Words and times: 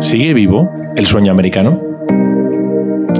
¿Sigue 0.00 0.32
vivo 0.32 0.72
el 0.96 1.06
sueño 1.06 1.30
americano? 1.30 1.78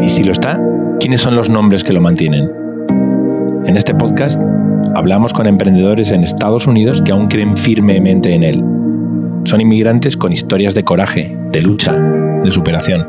Y 0.03 0.09
si 0.09 0.25
lo 0.25 0.33
está, 0.33 0.59
¿quiénes 0.99 1.21
son 1.21 1.37
los 1.37 1.51
nombres 1.51 1.85
que 1.85 1.93
lo 1.93 2.01
mantienen? 2.01 2.51
En 3.67 3.77
este 3.77 3.95
podcast 3.95 4.41
hablamos 4.95 5.35
con 5.35 5.47
emprendedores 5.47 6.11
en 6.11 6.23
Estados 6.25 6.67
Unidos 6.67 7.03
que 7.03 7.13
aún 7.13 7.29
creen 7.29 7.59
firmemente 7.59 8.33
en 8.35 8.45
él. 8.45 8.65
Son 9.45 9.61
inmigrantes 9.61 10.17
con 10.17 10.33
historias 10.33 10.73
de 10.73 10.83
coraje, 10.83 11.37
de 11.53 11.61
lucha, 11.61 11.93
de 11.93 12.51
superación. 12.51 13.07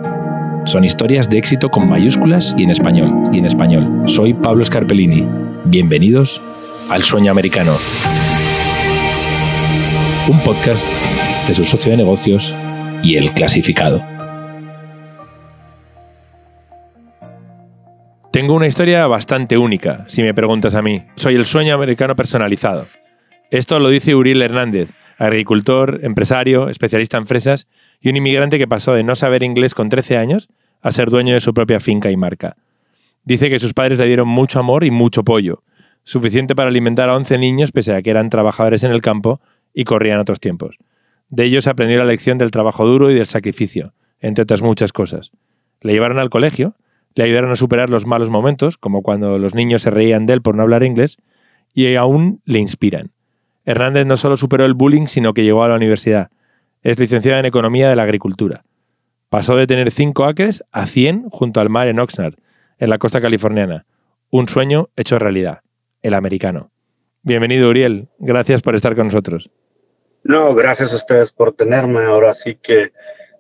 Son 0.66 0.84
historias 0.84 1.30
de 1.30 1.38
éxito 1.38 1.70
con 1.70 1.90
mayúsculas 1.90 2.54
y 2.58 2.64
en 2.64 2.72
español. 2.72 3.30
Y 3.32 3.40
en 3.40 3.46
español. 3.46 4.04
Soy 4.06 4.34
Pablo 4.34 4.66
Scarpellini. 4.66 5.26
Bienvenidos 5.64 6.42
al 6.90 7.04
Sueño 7.04 7.32
Americano. 7.32 7.72
Un 10.30 10.40
podcast 10.42 10.84
de 11.48 11.56
su 11.56 11.64
socio 11.64 11.92
de 11.92 11.98
negocios 11.98 12.54
y 13.04 13.16
el 13.16 13.32
clasificado. 13.32 14.04
Tengo 18.32 18.54
una 18.54 18.68
historia 18.68 19.08
bastante 19.08 19.58
única, 19.58 20.06
si 20.08 20.22
me 20.22 20.34
preguntas 20.34 20.74
a 20.76 20.82
mí. 20.82 21.04
Soy 21.16 21.36
el 21.36 21.46
sueño 21.46 21.76
americano 21.76 22.16
personalizado. 22.16 22.88
Esto 23.50 23.80
lo 23.80 23.90
dice 23.90 24.16
Uriel 24.16 24.42
Hernández, 24.42 24.92
agricultor, 25.18 26.00
empresario, 26.04 26.70
especialista 26.70 27.18
en 27.18 27.28
fresas 27.28 27.68
y 28.00 28.10
un 28.10 28.16
inmigrante 28.16 28.58
que 28.58 28.68
pasó 28.68 28.94
de 28.94 29.04
no 29.04 29.16
saber 29.16 29.44
inglés 29.44 29.76
con 29.76 29.90
13 29.90 30.18
años 30.18 30.48
a 30.82 30.92
ser 30.92 31.10
dueño 31.10 31.34
de 31.34 31.42
su 31.42 31.54
propia 31.54 31.80
finca 31.80 32.10
y 32.10 32.18
marca. 32.18 32.56
Dice 33.26 33.50
que 33.50 33.60
sus 33.60 33.74
padres 33.74 34.00
le 34.00 34.08
dieron 34.08 34.28
mucho 34.28 34.60
amor 34.60 34.84
y 34.84 34.92
mucho 34.92 35.24
pollo, 35.24 35.64
suficiente 36.04 36.56
para 36.56 36.70
alimentar 36.70 37.10
a 37.10 37.16
11 37.16 37.38
niños 37.38 37.72
pese 37.72 37.94
a 37.94 38.02
que 38.02 38.10
eran 38.10 38.30
trabajadores 38.30 38.84
en 38.84 38.92
el 38.92 39.02
campo 39.02 39.42
y 39.74 39.84
corrían 39.84 40.20
otros 40.20 40.40
tiempos. 40.40 40.78
De 41.32 41.46
ellos 41.46 41.66
aprendió 41.68 41.98
la 41.98 42.06
lección 42.06 42.38
del 42.38 42.52
trabajo 42.52 42.86
duro 42.86 43.10
y 43.10 43.16
del 43.16 43.26
sacrificio, 43.26 43.94
entre 44.20 44.44
otras 44.44 44.62
muchas 44.62 44.92
cosas. 44.92 45.32
Le 45.80 45.94
llevaron 45.94 46.20
al 46.20 46.30
colegio, 46.30 46.76
le 47.16 47.24
ayudaron 47.24 47.52
a 47.52 47.56
superar 47.56 47.90
los 47.90 48.06
malos 48.06 48.30
momentos, 48.30 48.78
como 48.78 49.02
cuando 49.02 49.40
los 49.40 49.56
niños 49.56 49.82
se 49.82 49.92
reían 49.92 50.26
de 50.26 50.34
él 50.34 50.42
por 50.42 50.56
no 50.56 50.64
hablar 50.64 50.84
inglés, 50.84 51.18
y 51.74 51.96
aún 51.96 52.42
le 52.44 52.60
inspiran. 52.60 53.12
Hernández 53.64 54.06
no 54.06 54.18
solo 54.18 54.36
superó 54.36 54.66
el 54.66 54.74
bullying, 54.74 55.06
sino 55.06 55.34
que 55.34 55.46
llegó 55.46 55.64
a 55.64 55.70
la 55.70 55.76
universidad. 55.76 56.32
Es 56.84 57.00
licenciado 57.00 57.40
en 57.40 57.46
Economía 57.46 57.90
de 57.90 57.96
la 57.96 58.04
Agricultura. 58.04 58.66
Pasó 59.30 59.56
de 59.56 59.68
tener 59.68 59.90
5 59.90 60.26
acres 60.26 60.66
a 60.74 60.86
100 60.86 61.30
junto 61.30 61.62
al 61.62 61.70
mar 61.70 61.88
en 61.88 62.00
Oxnard, 62.00 62.36
en 62.78 62.90
la 62.90 62.98
costa 62.98 63.22
californiana. 63.22 63.86
Un 64.30 64.50
sueño 64.50 64.90
hecho 64.98 65.18
realidad. 65.18 65.62
El 66.02 66.14
americano. 66.14 66.72
Bienvenido, 67.24 67.70
Uriel. 67.70 68.10
Gracias 68.20 68.62
por 68.62 68.76
estar 68.76 68.96
con 68.96 69.08
nosotros. 69.08 69.50
No, 70.24 70.54
gracias 70.54 70.94
a 70.94 70.98
ustedes 70.98 71.32
por 71.32 71.54
tenerme. 71.54 72.02
Ahora 72.06 72.34
sí 72.34 72.56
que 72.56 72.92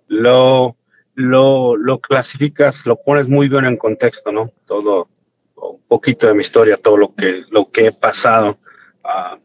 lo 0.07 0.75
lo, 1.15 1.75
lo 1.75 1.99
clasificas, 1.99 2.85
lo 2.85 2.95
pones 2.97 3.27
muy 3.27 3.49
bien 3.49 3.65
en 3.65 3.77
contexto, 3.77 4.31
¿no? 4.31 4.51
Todo, 4.65 5.07
un 5.55 5.81
poquito 5.87 6.27
de 6.27 6.33
mi 6.33 6.41
historia, 6.41 6.77
todo 6.77 6.97
lo 6.97 7.13
que, 7.15 7.43
lo 7.49 7.69
que 7.71 7.87
he 7.87 7.91
pasado 7.91 8.57
uh, 9.03 9.37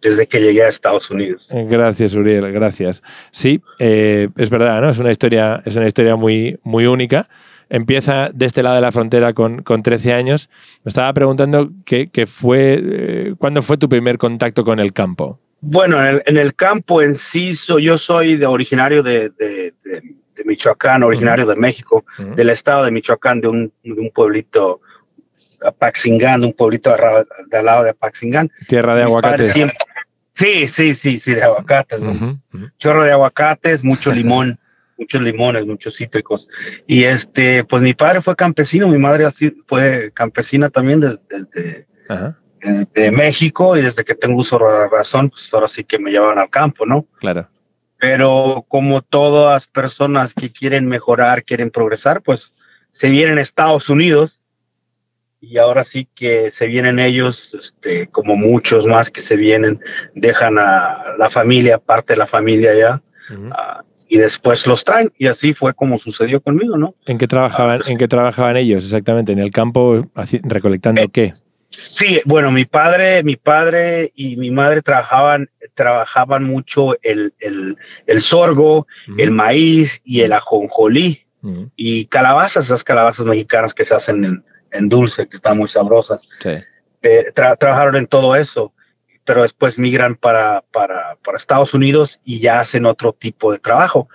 desde 0.00 0.26
que 0.26 0.40
llegué 0.40 0.64
a 0.64 0.68
Estados 0.68 1.10
Unidos. 1.10 1.48
Gracias, 1.50 2.14
Uriel, 2.14 2.52
gracias. 2.52 3.02
Sí, 3.30 3.62
eh, 3.78 4.28
es 4.36 4.50
verdad, 4.50 4.80
¿no? 4.80 4.90
Es 4.90 4.98
una 4.98 5.10
historia, 5.10 5.62
es 5.64 5.76
una 5.76 5.86
historia 5.86 6.16
muy, 6.16 6.58
muy 6.62 6.86
única. 6.86 7.28
Empieza 7.68 8.30
de 8.32 8.46
este 8.46 8.62
lado 8.62 8.76
de 8.76 8.80
la 8.80 8.92
frontera 8.92 9.32
con, 9.32 9.62
con 9.62 9.82
13 9.82 10.12
años. 10.12 10.50
Me 10.84 10.88
estaba 10.88 11.12
preguntando 11.12 11.70
qué, 11.84 12.08
qué 12.10 12.26
fue, 12.26 12.80
eh, 12.82 13.34
¿cuándo 13.38 13.62
fue 13.62 13.76
tu 13.76 13.88
primer 13.88 14.18
contacto 14.18 14.64
con 14.64 14.80
el 14.80 14.92
campo? 14.92 15.38
Bueno, 15.60 16.00
en 16.00 16.06
el, 16.06 16.22
en 16.26 16.36
el 16.36 16.54
campo 16.54 17.02
en 17.02 17.14
sí, 17.14 17.54
so, 17.54 17.78
yo 17.78 17.98
soy 17.98 18.36
de, 18.36 18.46
originario 18.46 19.02
de, 19.02 19.30
de, 19.30 19.74
de 19.84 20.02
de 20.40 20.48
Michoacán, 20.48 21.02
originario 21.02 21.46
de 21.46 21.56
México, 21.56 22.04
del 22.36 22.50
estado 22.50 22.84
de 22.84 22.90
Michoacán, 22.90 23.40
de 23.40 23.48
un, 23.48 23.72
de 23.82 23.92
un 23.92 24.10
pueblito, 24.10 24.80
Apaxingán, 25.62 26.42
un 26.44 26.52
pueblito 26.52 26.90
de, 26.90 27.58
al 27.58 27.64
lado 27.64 27.84
de 27.84 27.90
Apaxingán. 27.90 28.50
Tierra 28.66 28.94
de 28.94 29.02
aguacates. 29.02 29.52
sí, 30.32 30.68
sí, 30.68 30.94
sí, 30.94 31.18
sí, 31.18 31.34
de 31.34 31.42
aguacates. 31.42 32.00
Chorro 32.78 33.04
de 33.04 33.12
aguacates, 33.12 33.84
mucho 33.84 34.12
limón, 34.12 34.58
muchos 34.98 35.20
limones, 35.20 35.66
muchos 35.66 35.96
cítricos. 35.96 36.48
Y 36.86 37.04
este, 37.04 37.64
pues 37.64 37.82
mi 37.82 37.94
padre 37.94 38.22
fue 38.22 38.34
campesino, 38.36 38.88
mi 38.88 38.98
madre 38.98 39.26
así 39.26 39.54
fue 39.66 40.10
campesina 40.14 40.70
también 40.70 41.00
desde, 41.00 41.20
desde 41.28 41.86
México 43.12 43.76
y 43.76 43.82
desde 43.82 44.04
que 44.04 44.14
tengo 44.14 44.40
uso 44.40 44.58
de 44.58 44.88
razón, 44.88 45.30
pues 45.30 45.52
ahora 45.52 45.68
sí 45.68 45.84
que 45.84 45.98
me 45.98 46.10
llevan 46.10 46.38
al 46.38 46.50
campo, 46.50 46.84
¿no? 46.86 47.06
Claro 47.18 47.48
pero 48.00 48.64
como 48.66 49.02
todas 49.02 49.66
personas 49.66 50.32
que 50.32 50.50
quieren 50.50 50.86
mejorar, 50.86 51.44
quieren 51.44 51.70
progresar, 51.70 52.22
pues 52.22 52.52
se 52.92 53.10
vienen 53.10 53.38
a 53.38 53.42
Estados 53.42 53.90
Unidos 53.90 54.40
y 55.38 55.58
ahora 55.58 55.84
sí 55.84 56.08
que 56.14 56.50
se 56.50 56.66
vienen 56.66 56.98
ellos, 56.98 57.54
este, 57.54 58.08
como 58.08 58.36
muchos 58.36 58.86
más 58.86 59.10
que 59.10 59.20
se 59.20 59.36
vienen, 59.36 59.80
dejan 60.14 60.58
a 60.58 61.14
la 61.18 61.30
familia, 61.30 61.78
parte 61.78 62.14
de 62.14 62.18
la 62.18 62.26
familia 62.26 62.74
ya, 62.74 63.02
uh, 63.34 63.84
y 64.08 64.16
después 64.16 64.66
los 64.66 64.82
traen 64.82 65.12
y 65.18 65.26
así 65.26 65.52
fue 65.52 65.74
como 65.74 65.98
sucedió 65.98 66.40
conmigo, 66.40 66.78
¿no? 66.78 66.94
¿En 67.04 67.18
qué 67.18 67.28
trabajaban, 67.28 67.76
uh, 67.76 67.78
pues, 67.80 67.90
¿en 67.90 67.98
qué 67.98 68.08
trabajaban 68.08 68.56
ellos 68.56 68.84
exactamente? 68.84 69.32
¿En 69.32 69.38
el 69.38 69.50
campo 69.50 70.08
recolectando 70.42 71.02
eh, 71.02 71.10
qué? 71.12 71.32
Sí, 71.70 72.20
bueno, 72.24 72.50
mi 72.50 72.64
padre, 72.64 73.22
mi 73.22 73.36
padre 73.36 74.12
y 74.16 74.36
mi 74.36 74.50
madre 74.50 74.82
trabajaban, 74.82 75.48
trabajaban 75.74 76.42
mucho 76.44 76.96
el, 77.02 77.32
el, 77.38 77.76
el 78.06 78.20
sorgo, 78.20 78.78
uh 78.78 78.84
-huh. 79.06 79.22
el 79.22 79.30
maíz 79.30 80.00
y 80.04 80.22
el 80.22 80.32
ajonjolí 80.32 81.26
uh 81.42 81.48
-huh. 81.48 81.70
y 81.76 82.06
calabazas, 82.06 82.66
esas 82.66 82.82
calabazas 82.82 83.24
mexicanas 83.24 83.72
que 83.72 83.84
se 83.84 83.94
hacen 83.94 84.24
en, 84.24 84.44
en 84.72 84.88
dulce, 84.88 85.28
que 85.28 85.36
están 85.36 85.58
muy 85.58 85.68
sabrosas. 85.68 86.28
Sí. 86.40 86.50
Eh, 87.02 87.32
tra 87.34 87.54
trabajaron 87.56 87.96
en 87.96 88.08
todo 88.08 88.34
eso, 88.34 88.72
pero 89.24 89.42
después 89.42 89.78
migran 89.78 90.16
para, 90.16 90.64
para, 90.72 91.16
para, 91.22 91.36
Estados 91.36 91.72
Unidos 91.72 92.18
y 92.24 92.40
ya 92.40 92.58
hacen 92.60 92.84
otro 92.84 93.12
tipo 93.12 93.52
de 93.52 93.60
trabajo 93.60 94.08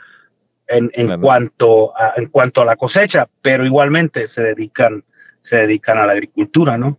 en, 0.68 0.92
en 0.94 1.06
claro. 1.08 1.22
cuanto 1.22 1.98
a, 1.98 2.14
en 2.18 2.28
cuanto 2.28 2.62
a 2.62 2.66
la 2.66 2.76
cosecha, 2.76 3.30
pero 3.42 3.66
igualmente 3.66 4.28
se 4.28 4.44
dedican, 4.44 5.06
se 5.42 5.56
dedican 5.56 5.98
a 6.00 6.06
la 6.06 6.14
agricultura, 6.14 6.78
¿no? 6.78 6.98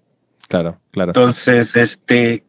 Claro, 0.49 0.79
claro. 0.93 1.11
Entonces, 1.11 1.77
este, 1.77 2.45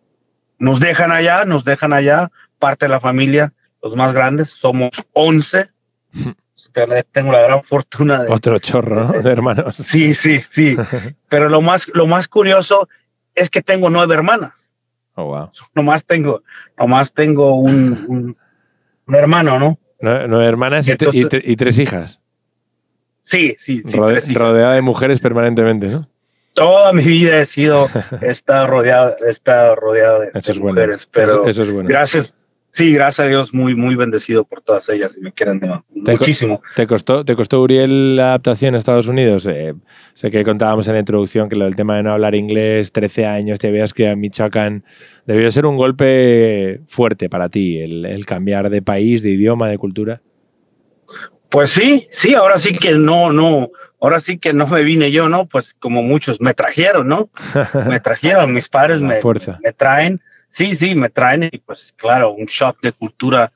nos 0.59 0.79
dejan 0.79 1.11
allá, 1.11 1.45
nos 1.45 1.65
dejan 1.65 1.93
allá, 1.93 2.31
parte 2.59 2.85
de 2.85 2.89
la 2.89 2.99
familia, 2.99 3.53
los 3.81 3.95
más 3.95 4.13
grandes, 4.13 4.49
somos 4.49 4.91
11. 5.13 5.69
Tengo 7.11 7.31
la 7.31 7.41
gran 7.41 7.63
fortuna 7.63 8.23
de... 8.23 8.31
Otro 8.31 8.59
chorro, 8.59 9.07
¿no? 9.07 9.21
De 9.21 9.31
hermanos. 9.31 9.77
Sí, 9.77 10.13
sí, 10.13 10.39
sí. 10.39 10.77
Pero 11.29 11.49
lo 11.49 11.61
más, 11.61 11.89
lo 11.93 12.05
más 12.07 12.27
curioso 12.27 12.87
es 13.33 13.49
que 13.49 13.61
tengo 13.61 13.89
nueve 13.89 14.13
hermanas. 14.15 14.73
Oh, 15.15 15.25
wow. 15.25 15.49
Nomás 15.73 16.05
tengo, 16.05 16.43
nomás 16.77 17.13
tengo 17.13 17.55
un, 17.55 18.05
un, 18.07 18.37
un 19.07 19.15
hermano, 19.15 19.59
¿no? 19.59 19.79
Nueve, 19.99 20.45
hermanas 20.45 20.87
y, 20.87 20.91
Entonces, 20.91 21.27
y, 21.31 21.51
y, 21.51 21.55
tres 21.55 21.79
hijas. 21.79 22.21
Sí, 23.23 23.55
sí, 23.57 23.81
sí. 23.85 23.97
Rode, 23.97 24.13
tres 24.13 24.29
hijas. 24.29 24.41
Rodeada 24.41 24.73
de 24.75 24.81
mujeres 24.81 25.19
permanentemente, 25.19 25.87
¿no? 25.87 26.07
Toda 26.57 26.91
mi 26.91 27.03
vida 27.03 27.39
he 27.39 27.45
sido, 27.45 27.87
estado 28.21 28.67
rodeado, 28.67 29.15
estado 29.27 29.75
rodeado 29.75 30.21
de, 30.21 30.31
eso 30.33 30.53
de 30.53 30.59
mujeres, 30.59 31.07
bueno. 31.13 31.31
pero 31.31 31.41
eso, 31.43 31.49
eso, 31.49 31.63
es 31.63 31.71
bueno. 31.71 31.87
gracias, 31.87 32.35
sí, 32.71 32.91
gracias 32.91 33.27
a 33.27 33.29
Dios, 33.29 33.53
muy, 33.53 33.75
muy 33.75 33.95
bendecido 33.95 34.43
por 34.43 34.61
todas 34.61 34.89
ellas 34.89 35.15
y 35.15 35.21
me 35.21 35.31
quieren 35.31 35.59
de, 35.59 35.69
¿Te 36.03 36.13
muchísimo. 36.13 36.63
¿Te 36.75 36.87
costó, 36.87 37.23
¿Te 37.23 37.35
costó, 37.35 37.61
Uriel, 37.61 38.15
la 38.15 38.29
adaptación 38.29 38.73
a 38.73 38.79
Estados 38.79 39.07
Unidos? 39.07 39.45
Eh, 39.45 39.75
sé 40.15 40.31
que 40.31 40.43
contábamos 40.43 40.87
en 40.87 40.95
la 40.95 40.99
introducción 40.99 41.47
que 41.47 41.55
lo 41.55 41.65
del 41.65 41.75
tema 41.75 41.95
de 41.97 42.03
no 42.03 42.13
hablar 42.13 42.33
inglés, 42.33 42.91
13 42.91 43.27
años, 43.27 43.59
te 43.59 43.67
habías 43.67 43.93
criado 43.93 44.13
en 44.13 44.19
Michoacán, 44.19 44.83
debió 45.27 45.51
ser 45.51 45.67
un 45.67 45.77
golpe 45.77 46.81
fuerte 46.87 47.29
para 47.29 47.49
ti, 47.49 47.77
el, 47.77 48.03
el 48.03 48.25
cambiar 48.25 48.71
de 48.71 48.81
país, 48.81 49.21
de 49.21 49.29
idioma, 49.29 49.69
de 49.69 49.77
cultura. 49.77 50.21
Pues 51.49 51.69
sí, 51.69 52.07
sí, 52.09 52.33
ahora 52.33 52.57
sí 52.57 52.75
que 52.75 52.95
no, 52.95 53.31
no, 53.31 53.69
ahora 53.99 54.19
sí 54.19 54.37
que 54.37 54.53
no 54.53 54.67
me 54.67 54.83
vine 54.83 55.11
yo, 55.11 55.29
¿no? 55.29 55.45
Pues 55.45 55.73
como 55.73 56.03
muchos 56.03 56.39
me 56.41 56.53
trajeron, 56.53 57.07
¿no? 57.07 57.29
me 57.87 57.99
trajeron, 57.99 58.53
mis 58.53 58.69
padres 58.69 59.01
me, 59.01 59.19
me, 59.63 59.73
traen, 59.73 60.21
sí, 60.49 60.75
sí, 60.75 60.95
me 60.95 61.09
traen 61.09 61.49
y 61.51 61.57
pues 61.59 61.93
claro, 61.97 62.31
un 62.33 62.45
shock 62.45 62.81
de 62.81 62.91
cultura 62.91 63.51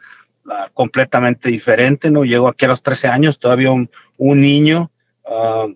uh, 0.46 0.72
completamente 0.74 1.50
diferente, 1.50 2.12
¿no? 2.12 2.24
Llego 2.24 2.48
aquí 2.48 2.66
a 2.66 2.70
los 2.70 2.84
13 2.84 3.08
años, 3.08 3.40
todavía 3.40 3.72
un, 3.72 3.90
un 4.18 4.42
niño, 4.42 4.92
uh, 5.26 5.74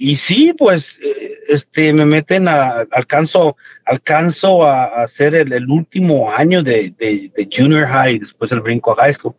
y 0.00 0.14
sí, 0.14 0.54
pues, 0.56 1.00
este, 1.48 1.92
me 1.92 2.06
meten 2.06 2.46
a, 2.46 2.86
alcanzo, 2.92 3.56
alcanzo 3.84 4.62
a, 4.62 4.84
a 4.84 5.02
hacer 5.02 5.34
el, 5.34 5.52
el, 5.52 5.68
último 5.68 6.30
año 6.30 6.62
de, 6.62 6.94
de, 6.96 7.32
de 7.36 7.48
junior 7.52 7.84
high, 7.84 8.20
después 8.20 8.52
el 8.52 8.60
brinco 8.60 8.92
a 8.92 9.02
high 9.02 9.12
school 9.12 9.34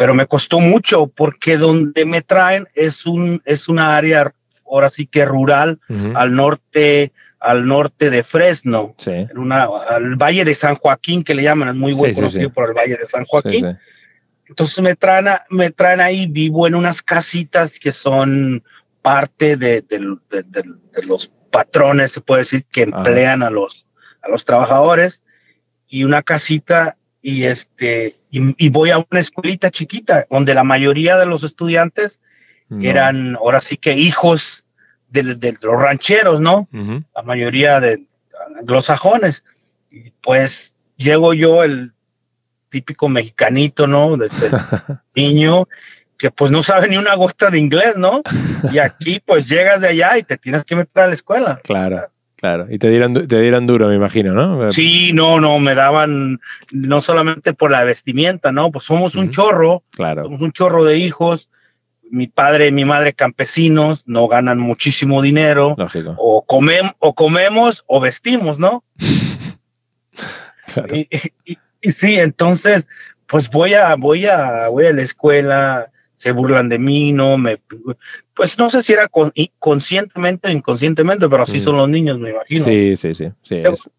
pero 0.00 0.14
me 0.14 0.26
costó 0.26 0.60
mucho 0.60 1.08
porque 1.08 1.58
donde 1.58 2.06
me 2.06 2.22
traen 2.22 2.66
es 2.74 3.04
un 3.04 3.42
es 3.44 3.68
una 3.68 3.98
área 3.98 4.32
ahora 4.64 4.88
sí 4.88 5.06
que 5.06 5.26
rural 5.26 5.78
uh 5.90 5.92
-huh. 5.92 6.12
al 6.16 6.34
norte 6.34 7.12
al 7.38 7.66
norte 7.66 8.08
de 8.08 8.22
Fresno. 8.22 8.94
Sí. 8.96 9.10
en 9.10 9.36
una 9.36 9.64
al 9.64 10.16
Valle 10.16 10.46
de 10.46 10.54
San 10.54 10.76
Joaquín 10.76 11.22
que 11.22 11.34
le 11.34 11.42
llaman 11.42 11.68
es 11.68 11.74
muy 11.74 11.92
buen 11.92 12.14
sí, 12.14 12.16
conocido 12.18 12.48
sí, 12.48 12.54
por 12.54 12.70
el 12.70 12.74
Valle 12.74 12.96
de 12.96 13.04
San 13.04 13.26
Joaquín. 13.26 13.78
entonces 14.48 14.82
me 14.82 14.96
traen, 14.96 15.26
me 15.50 15.70
traen 15.70 16.00
ahí, 16.00 16.26
vivo 16.26 16.66
en 16.66 16.74
unas 16.74 17.02
casitas 17.02 17.78
que 17.78 17.92
son 17.92 18.64
parte 19.02 19.58
de, 19.58 19.84
los 21.06 21.30
patrones, 21.50 22.12
se 22.12 22.22
puede 22.22 22.40
decir, 22.40 22.64
que 22.72 22.82
emplean 22.82 23.42
a 23.42 23.50
los, 23.50 23.86
a 24.22 24.30
los 24.30 24.46
trabajadores, 24.46 25.22
y 25.88 26.04
una 26.04 26.22
casita, 26.22 26.96
y 27.22 27.44
este, 27.44 28.19
y, 28.30 28.68
voy 28.68 28.90
a 28.90 28.98
una 28.98 29.20
escuelita 29.20 29.70
chiquita, 29.70 30.26
donde 30.30 30.54
la 30.54 30.64
mayoría 30.64 31.16
de 31.16 31.26
los 31.26 31.42
estudiantes 31.42 32.20
eran, 32.80 33.34
ahora 33.34 33.60
sí 33.60 33.76
que 33.76 33.94
hijos 33.94 34.64
de, 35.08 35.24
los 35.60 35.80
rancheros, 35.80 36.40
¿no? 36.40 36.68
La 37.14 37.22
mayoría 37.22 37.80
de 37.80 38.04
anglosajones. 38.58 39.44
Y 39.90 40.10
pues 40.20 40.76
llego 40.96 41.34
yo 41.34 41.64
el 41.64 41.92
típico 42.68 43.08
mexicanito, 43.08 43.86
¿no? 43.86 44.16
Desde 44.16 44.50
niño, 45.16 45.66
que 46.16 46.30
pues 46.30 46.50
no 46.50 46.62
sabe 46.62 46.88
ni 46.88 46.96
una 46.96 47.16
gota 47.16 47.50
de 47.50 47.58
inglés, 47.58 47.96
¿no? 47.96 48.22
Y 48.70 48.78
aquí 48.78 49.20
pues 49.24 49.48
llegas 49.48 49.80
de 49.80 49.88
allá 49.88 50.18
y 50.18 50.22
te 50.22 50.38
tienes 50.38 50.64
que 50.64 50.76
meter 50.76 51.02
a 51.02 51.06
la 51.08 51.14
escuela. 51.14 51.60
Claro. 51.64 52.09
Claro, 52.40 52.68
y 52.70 52.78
te 52.78 52.88
dieron, 52.88 53.12
te 53.12 53.38
dieron 53.38 53.66
duro, 53.66 53.88
me 53.88 53.96
imagino, 53.96 54.32
¿no? 54.32 54.70
Sí, 54.70 55.12
no, 55.12 55.40
no, 55.40 55.58
me 55.58 55.74
daban 55.74 56.40
no 56.72 57.02
solamente 57.02 57.52
por 57.52 57.70
la 57.70 57.84
vestimenta, 57.84 58.50
¿no? 58.50 58.70
Pues 58.70 58.86
somos 58.86 59.14
un 59.14 59.28
chorro, 59.28 59.82
claro. 59.90 60.24
somos 60.24 60.40
un 60.40 60.50
chorro 60.50 60.82
de 60.84 60.96
hijos, 60.96 61.50
mi 62.10 62.28
padre 62.28 62.68
y 62.68 62.72
mi 62.72 62.86
madre 62.86 63.12
campesinos, 63.12 64.04
no 64.06 64.26
ganan 64.26 64.58
muchísimo 64.58 65.20
dinero, 65.20 65.74
Lógico. 65.76 66.14
o, 66.16 66.42
comem 66.46 66.90
o 66.98 67.14
comemos 67.14 67.84
o 67.86 68.00
vestimos, 68.00 68.58
¿no? 68.58 68.84
claro. 70.72 70.96
Y 70.96 71.92
sí, 71.92 72.14
entonces, 72.14 72.88
pues 73.26 73.50
voy 73.50 73.74
a, 73.74 73.94
voy 73.96 74.26
a, 74.26 74.68
voy 74.68 74.86
a 74.86 74.92
la 74.94 75.02
escuela, 75.02 75.90
se 76.20 76.32
burlan 76.32 76.68
de 76.68 76.78
mí, 76.78 77.14
no 77.14 77.38
me, 77.38 77.62
pues 78.34 78.58
no 78.58 78.68
sé 78.68 78.82
si 78.82 78.92
era 78.92 79.08
conscientemente 79.58 80.48
o 80.48 80.50
inconscientemente, 80.50 81.26
pero 81.30 81.44
así 81.44 81.56
mm. 81.56 81.62
son 81.62 81.76
los 81.78 81.88
niños, 81.88 82.18
me 82.18 82.28
imagino. 82.28 82.62
Sí, 82.62 82.94
sí, 82.94 83.14
sí. 83.14 83.32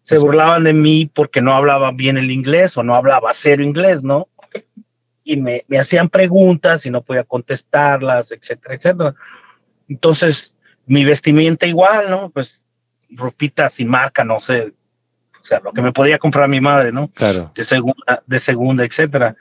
se, 0.04 0.18
burlaban 0.18 0.62
de 0.62 0.72
mí 0.72 1.10
porque 1.12 1.42
no 1.42 1.52
hablaba 1.52 1.90
bien 1.90 2.18
el 2.18 2.30
inglés 2.30 2.76
o 2.76 2.84
no 2.84 2.94
hablaba 2.94 3.32
cero 3.32 3.64
inglés, 3.64 4.04
¿no? 4.04 4.28
Y 5.24 5.36
me, 5.36 5.64
me 5.66 5.80
hacían 5.80 6.08
preguntas 6.08 6.86
y 6.86 6.92
no 6.92 7.02
podía 7.02 7.24
contestarlas, 7.24 8.30
etcétera, 8.30 8.76
etcétera. 8.76 9.14
Entonces, 9.88 10.54
mi 10.86 11.04
vestimenta 11.04 11.66
igual, 11.66 12.08
¿no? 12.08 12.30
Pues 12.30 12.64
ropita 13.10 13.68
sin 13.68 13.88
marca, 13.88 14.24
no 14.24 14.38
sé, 14.38 14.72
o 15.40 15.42
sea, 15.44 15.58
lo 15.58 15.72
que 15.72 15.82
me 15.82 15.90
podía 15.90 16.20
comprar 16.20 16.48
mi 16.48 16.60
madre, 16.60 16.92
¿no? 16.92 17.08
Claro. 17.08 17.50
De 17.52 17.64
segunda, 17.64 18.22
de 18.24 18.38
segunda, 18.38 18.84
etcétera. 18.84 19.34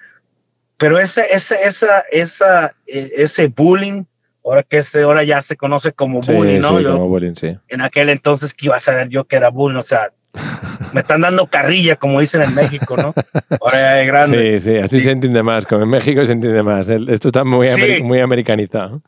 Pero 0.82 0.98
ese, 0.98 1.28
ese, 1.32 1.60
esa, 1.64 2.00
esa, 2.12 2.76
e, 2.88 3.12
ese 3.18 3.50
bullying, 3.50 4.06
ahora 4.44 4.64
que 4.64 4.78
ese, 4.78 5.04
ahora 5.04 5.24
ya 5.24 5.40
se 5.44 5.56
conoce 5.56 5.92
como 5.92 6.22
bullying, 6.22 6.60
¿no? 6.60 6.80
Sí, 6.80 6.84
como 6.84 7.08
bullying, 7.08 7.36
sí. 7.36 7.56
En 7.68 7.82
aquel 7.82 8.10
entonces 8.10 8.56
que 8.56 8.66
iba 8.66 8.78
a 8.78 8.80
saber 8.80 9.08
yo 9.10 9.26
que 9.26 9.36
era 9.36 9.50
bullying, 9.50 9.78
o 9.78 9.84
sea, 9.84 10.12
me 10.94 11.02
están 11.02 11.22
dando 11.22 11.46
carrilla, 11.46 11.98
como 11.98 12.20
dicen 12.20 12.42
en 12.42 12.56
México, 12.56 12.98
¿no? 12.98 13.14
Ahora 13.62 13.78
ya 13.78 14.02
es 14.02 14.08
grande. 14.08 14.60
Sí, 14.60 14.72
sí, 14.72 14.78
así 14.80 15.00
se 15.02 15.12
entiende 15.12 15.44
más, 15.44 15.68
como 15.68 15.84
en 15.84 15.90
México 15.90 16.26
se 16.26 16.34
entiende 16.34 16.64
más. 16.64 16.90
Esto 16.90 17.28
está 17.28 17.44
muy, 17.44 17.68
muy 18.02 18.20
americanizado. 18.20 19.04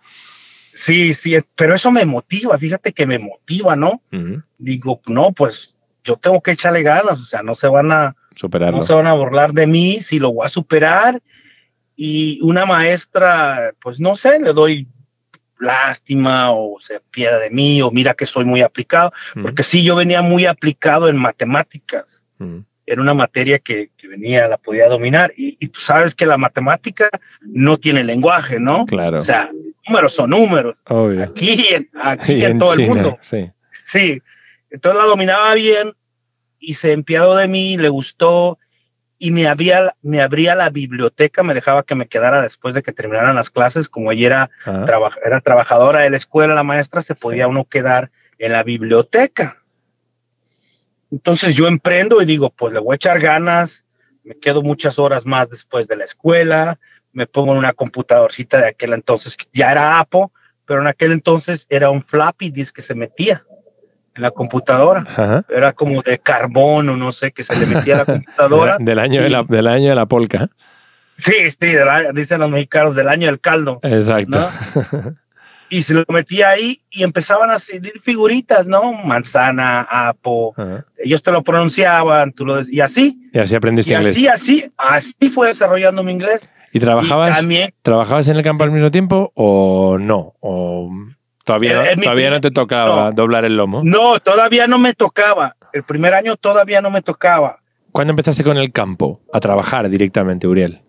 Sí, 0.73 1.15
sí, 1.15 1.35
pero 1.55 1.73
eso 1.73 1.91
me 1.91 2.05
motiva, 2.05 2.55
fíjate 2.59 2.93
que 2.93 3.07
me 3.07 3.17
motiva, 3.17 3.75
¿no? 3.75 3.99
Digo, 4.59 5.01
no, 5.07 5.31
pues 5.31 5.75
yo 6.03 6.17
tengo 6.17 6.39
que 6.39 6.51
echarle 6.51 6.83
ganas, 6.83 7.19
o 7.19 7.25
sea, 7.25 7.41
no 7.41 7.55
se 7.55 7.67
van 7.67 7.91
a 7.91 8.15
no 8.71 8.83
se 8.83 8.93
van 8.93 9.07
a 9.07 9.13
burlar 9.13 9.53
de 9.53 9.65
mí 9.65 10.01
si 10.01 10.19
lo 10.19 10.33
voy 10.33 10.45
a 10.45 10.49
superar. 10.49 11.19
Y 11.95 12.39
una 12.41 12.65
maestra, 12.65 13.73
pues 13.81 13.99
no 13.99 14.15
sé, 14.15 14.39
le 14.39 14.53
doy 14.53 14.87
lástima 15.59 16.51
o 16.51 16.79
se 16.79 16.99
pierde 17.11 17.45
de 17.45 17.49
mí 17.49 17.81
o 17.81 17.91
mira 17.91 18.13
que 18.13 18.25
soy 18.25 18.45
muy 18.45 18.61
aplicado, 18.61 19.13
porque 19.41 19.63
sí, 19.63 19.83
yo 19.83 19.95
venía 19.95 20.21
muy 20.21 20.45
aplicado 20.45 21.07
en 21.09 21.17
matemáticas. 21.17 22.23
Era 22.85 23.01
una 23.01 23.13
materia 23.13 23.59
que, 23.59 23.91
venía, 24.03 24.47
la 24.47 24.57
podía 24.57 24.89
dominar. 24.89 25.33
Y, 25.37 25.67
tú 25.67 25.79
sabes 25.79 26.13
que 26.15 26.25
la 26.25 26.37
matemática 26.37 27.09
no 27.41 27.77
tiene 27.77 28.03
lenguaje, 28.03 28.59
¿no? 28.59 28.85
Claro. 28.85 29.17
O 29.17 29.21
sea, 29.21 29.49
números 29.87 30.13
son 30.13 30.31
números. 30.31 30.75
Aquí, 30.85 31.65
aquí 32.01 32.43
en, 32.43 32.59
todo 32.59 32.73
el 32.73 32.87
mundo. 32.87 33.17
Sí. 33.21 33.49
Sí. 33.85 34.21
Entonces 34.69 35.01
la 35.01 35.07
dominaba 35.07 35.53
bien 35.53 35.93
y 36.59 36.73
se 36.73 36.91
empiadó 36.91 37.35
de 37.35 37.47
mí, 37.47 37.77
le 37.77 37.89
gustó 37.89 38.57
y 39.23 39.31
me, 39.31 39.47
había, 39.47 39.95
me 40.01 40.21
abría 40.21 40.53
la 40.53 40.69
biblioteca, 40.69 41.43
me 41.43 41.53
dejaba 41.53 41.83
que 41.83 41.95
me 41.95 42.09
quedara 42.09 42.41
después 42.41 42.75
de 42.75 42.83
que 42.83 42.91
terminaran 42.91 43.35
las 43.35 43.49
clases, 43.49 43.87
como 43.87 44.11
ella 44.11 44.49
era, 44.65 45.11
era 45.23 45.39
trabajadora 45.39 46.01
de 46.01 46.09
la 46.09 46.17
escuela, 46.17 46.53
la 46.53 46.65
maestra, 46.65 47.01
se 47.01 47.15
podía 47.15 47.47
uno 47.47 47.63
quedar 47.63 48.11
en 48.37 48.51
la 48.51 48.63
biblioteca. 48.63 49.63
Entonces 51.09 51.55
yo 51.55 51.69
emprendo 51.69 52.21
y 52.21 52.25
digo, 52.25 52.49
pues 52.49 52.73
le 52.73 52.81
voy 52.81 52.95
a 52.95 52.97
echar 52.97 53.21
ganas, 53.21 53.85
me 54.25 54.37
quedo 54.37 54.61
muchas 54.61 54.99
horas 54.99 55.25
más 55.25 55.49
después 55.49 55.87
de 55.87 55.95
la 55.95 56.03
escuela, 56.03 56.77
me 57.13 57.25
pongo 57.25 57.53
en 57.53 57.59
una 57.59 57.71
computadorcita 57.71 58.57
de 58.57 58.67
aquel 58.67 58.91
entonces, 58.91 59.37
ya 59.53 59.71
era 59.71 59.99
Apo, 59.99 60.33
pero 60.65 60.81
en 60.81 60.87
aquel 60.87 61.13
entonces 61.13 61.65
era 61.69 61.89
un 61.89 62.01
floppy 62.01 62.49
disk 62.49 62.75
que 62.75 62.81
se 62.81 62.93
metía 62.93 63.45
en 64.15 64.21
la 64.21 64.31
computadora. 64.31 65.43
Era 65.49 65.73
como 65.73 66.01
de 66.01 66.19
carbón 66.19 66.89
o 66.89 66.97
no 66.97 67.11
sé, 67.11 67.31
que 67.31 67.43
se 67.43 67.55
le 67.55 67.65
metía 67.65 67.95
a 67.95 67.97
la 67.99 68.05
computadora. 68.05 68.77
del, 68.79 68.99
año 68.99 69.21
de 69.21 69.29
la, 69.29 69.43
del 69.43 69.67
año 69.67 69.89
de 69.89 69.95
la 69.95 70.05
polca. 70.05 70.49
Sí, 71.17 71.33
sí, 71.59 71.67
dicen 72.13 72.39
los 72.39 72.49
mexicanos, 72.49 72.95
del 72.95 73.07
año 73.07 73.27
del 73.27 73.39
caldo. 73.39 73.79
Exacto. 73.83 74.49
y 75.69 75.83
se 75.83 75.93
lo 75.93 76.03
metía 76.09 76.49
ahí 76.49 76.81
y 76.89 77.03
empezaban 77.03 77.49
a 77.49 77.59
salir 77.59 77.93
figuritas, 78.01 78.67
¿no? 78.67 78.93
Manzana, 78.93 79.81
apo. 79.81 80.55
Ellos 80.97 81.23
te 81.23 81.31
lo 81.31 81.43
pronunciaban, 81.43 82.31
tú 82.33 82.45
lo 82.45 82.61
y 82.61 82.81
así. 82.81 83.29
Y 83.33 83.39
así 83.39 83.55
aprendiste 83.55 83.93
inglés. 83.93 84.15
Así, 84.15 84.27
así, 84.27 84.71
así 84.77 85.29
fue 85.29 85.47
desarrollando 85.49 86.03
mi 86.03 86.11
inglés. 86.11 86.51
¿Y 86.71 86.79
trabajabas, 86.79 87.45
trabajabas 87.83 88.27
en 88.27 88.37
el 88.37 88.43
campo 88.43 88.63
al 88.63 88.71
mismo 88.71 88.89
tiempo 88.89 89.31
o 89.35 89.97
no? 89.99 90.33
¿O 90.39 90.91
Todavía, 91.43 91.95
todavía 92.01 92.29
no 92.29 92.39
te 92.39 92.51
tocaba 92.51 93.11
doblar 93.11 93.43
el 93.43 93.57
lomo. 93.57 93.81
No, 93.83 94.19
todavía 94.19 94.65
no 94.67 94.79
me 94.79 94.93
tocaba. 94.93 95.57
El 95.73 95.83
primer 95.83 96.13
año 96.13 96.37
todavía 96.37 96.81
no 96.81 96.89
me 96.89 97.01
tocaba. 97.01 97.59
¿Cuándo 97.91 98.11
empezaste 98.11 98.43
con 98.43 98.57
el 98.57 98.71
campo 98.71 99.21
a 99.33 99.39
trabajar 99.39 99.89
directamente, 99.89 100.47
Uriel? 100.47 100.81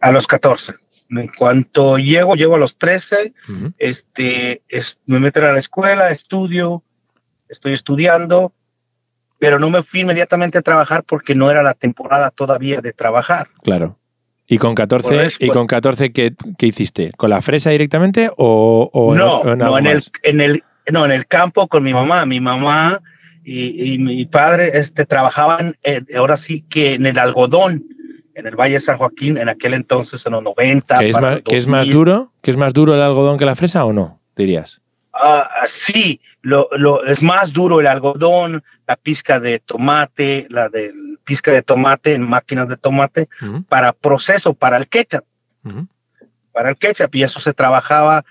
A 0.00 0.12
los 0.12 0.26
14. 0.26 0.74
En 1.10 1.28
cuanto 1.28 1.98
llego, 1.98 2.36
llego 2.36 2.54
a 2.54 2.58
los 2.58 2.78
13, 2.78 3.34
este, 3.76 4.62
me 5.06 5.18
meten 5.18 5.44
a 5.44 5.52
la 5.52 5.58
escuela, 5.58 6.10
estudio, 6.10 6.82
estoy 7.48 7.74
estudiando, 7.74 8.54
pero 9.38 9.58
no 9.58 9.68
me 9.68 9.82
fui 9.82 10.00
inmediatamente 10.00 10.56
a 10.56 10.62
trabajar 10.62 11.04
porque 11.04 11.34
no 11.34 11.50
era 11.50 11.62
la 11.62 11.74
temporada 11.74 12.30
todavía 12.30 12.80
de 12.80 12.92
trabajar. 12.92 13.48
Claro. 13.62 13.98
¿Y 14.52 14.58
con 14.58 14.74
14, 14.74 15.28
¿y 15.38 15.48
con 15.48 15.66
14 15.66 16.12
¿qué, 16.12 16.34
qué, 16.58 16.66
hiciste? 16.66 17.10
¿Con 17.16 17.30
la 17.30 17.40
fresa 17.40 17.70
directamente 17.70 18.30
o, 18.36 19.14
no, 19.16 19.56
no, 19.56 19.78
en, 19.78 19.86
el, 19.86 20.02
en 20.22 20.40
el, 20.42 20.62
no, 20.90 21.06
en 21.06 21.12
el 21.12 21.26
campo 21.26 21.68
con 21.68 21.82
mi 21.82 21.94
mamá. 21.94 22.26
Mi 22.26 22.38
mamá 22.38 23.00
y, 23.44 23.96
mi 23.98 24.26
padre 24.26 24.72
este, 24.74 25.06
trabajaban 25.06 25.76
eh, 25.82 26.02
ahora 26.14 26.36
sí 26.36 26.66
que 26.68 26.92
en 26.92 27.06
el 27.06 27.18
algodón, 27.18 27.84
en 28.34 28.46
el 28.46 28.54
Valle 28.54 28.74
de 28.74 28.80
San 28.80 28.98
Joaquín, 28.98 29.38
en 29.38 29.48
aquel 29.48 29.72
entonces, 29.72 30.24
en 30.26 30.32
los 30.32 30.42
90. 30.42 30.98
¿Qué 30.98 31.08
es, 31.08 31.18
más, 31.18 31.40
es 31.46 31.66
más 31.66 31.88
duro? 31.88 32.32
¿Qué 32.42 32.50
es 32.50 32.58
más 32.58 32.74
duro 32.74 32.94
el 32.94 33.00
algodón 33.00 33.38
que 33.38 33.46
la 33.46 33.56
fresa 33.56 33.86
o 33.86 33.94
no? 33.94 34.20
Dirías. 34.36 34.82
Uh, 35.14 35.44
sí, 35.64 36.20
lo, 36.42 36.68
lo, 36.72 37.04
es 37.06 37.22
más 37.22 37.54
duro 37.54 37.80
el 37.80 37.86
algodón, 37.86 38.62
la 38.86 38.96
pizca 38.96 39.40
de 39.40 39.60
tomate, 39.60 40.46
la 40.50 40.68
del 40.68 41.11
pizca 41.24 41.52
de 41.52 41.62
tomate 41.62 42.14
en 42.14 42.22
máquinas 42.22 42.68
de 42.68 42.76
tomate 42.76 43.28
para 43.68 43.92
proceso, 43.92 44.54
para 44.54 44.76
el 44.76 44.88
ketchup. 44.88 45.24
Para 46.52 46.70
el 46.70 46.76
ketchup. 46.76 47.14
Y 47.14 47.22
eso 47.22 47.40
se 47.40 47.54
trabajaba 47.54 48.24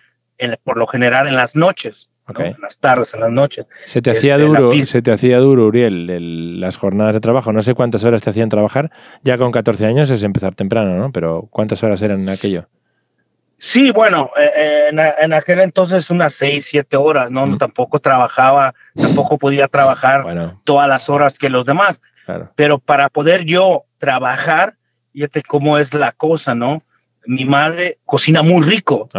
por 0.63 0.77
lo 0.77 0.87
general 0.87 1.27
en 1.27 1.35
las 1.35 1.55
noches. 1.55 2.09
En 2.37 2.55
las 2.61 2.77
tardes, 2.77 3.13
en 3.13 3.19
las 3.19 3.31
noches. 3.31 3.65
Se 3.87 4.01
te 4.01 4.11
hacía 4.11 4.35
este, 4.35 4.47
duro, 4.47 4.71
se 4.85 5.01
te 5.01 5.11
hacía 5.11 5.39
duro, 5.39 5.65
Uriel, 5.65 6.61
las 6.61 6.77
jornadas 6.77 7.13
de 7.13 7.19
trabajo. 7.19 7.51
No 7.51 7.61
sé 7.61 7.73
cuántas 7.73 8.03
horas 8.03 8.21
te 8.21 8.29
hacían 8.29 8.49
trabajar. 8.49 8.91
Ya 9.23 9.37
con 9.37 9.51
14 9.51 9.85
años 9.85 10.09
es 10.09 10.23
empezar 10.23 10.55
temprano, 10.55 10.95
¿no? 10.97 11.11
Pero 11.11 11.47
¿cuántas 11.51 11.83
horas 11.83 12.01
eran 12.01 12.21
en 12.21 12.29
aquello? 12.29 12.67
Sí, 13.57 13.91
bueno, 13.91 14.31
eh, 14.39 14.51
eh, 14.55 14.87
en, 14.89 14.99
en, 14.99 15.33
aquel 15.33 15.59
entonces 15.59 16.09
unas 16.09 16.33
seis, 16.33 16.65
siete 16.67 16.97
horas, 16.97 17.29
¿no? 17.29 17.57
Tampoco 17.57 17.99
trabajaba, 17.99 18.73
tampoco 18.95 19.37
podía 19.37 19.67
trabajar 19.67 20.25
todas 20.63 20.87
las 20.87 21.09
horas 21.09 21.37
que 21.37 21.49
los 21.49 21.65
demás. 21.65 22.01
Pero 22.55 22.79
para 22.79 23.09
poder 23.09 23.45
yo 23.45 23.85
trabajar, 23.97 24.75
fíjate 25.13 25.43
cómo 25.43 25.77
es 25.77 25.93
la 25.93 26.11
cosa, 26.11 26.55
¿no? 26.55 26.83
Mi 27.25 27.45
madre 27.45 27.99
cocina 28.05 28.41
muy 28.41 28.65
rico. 28.65 29.09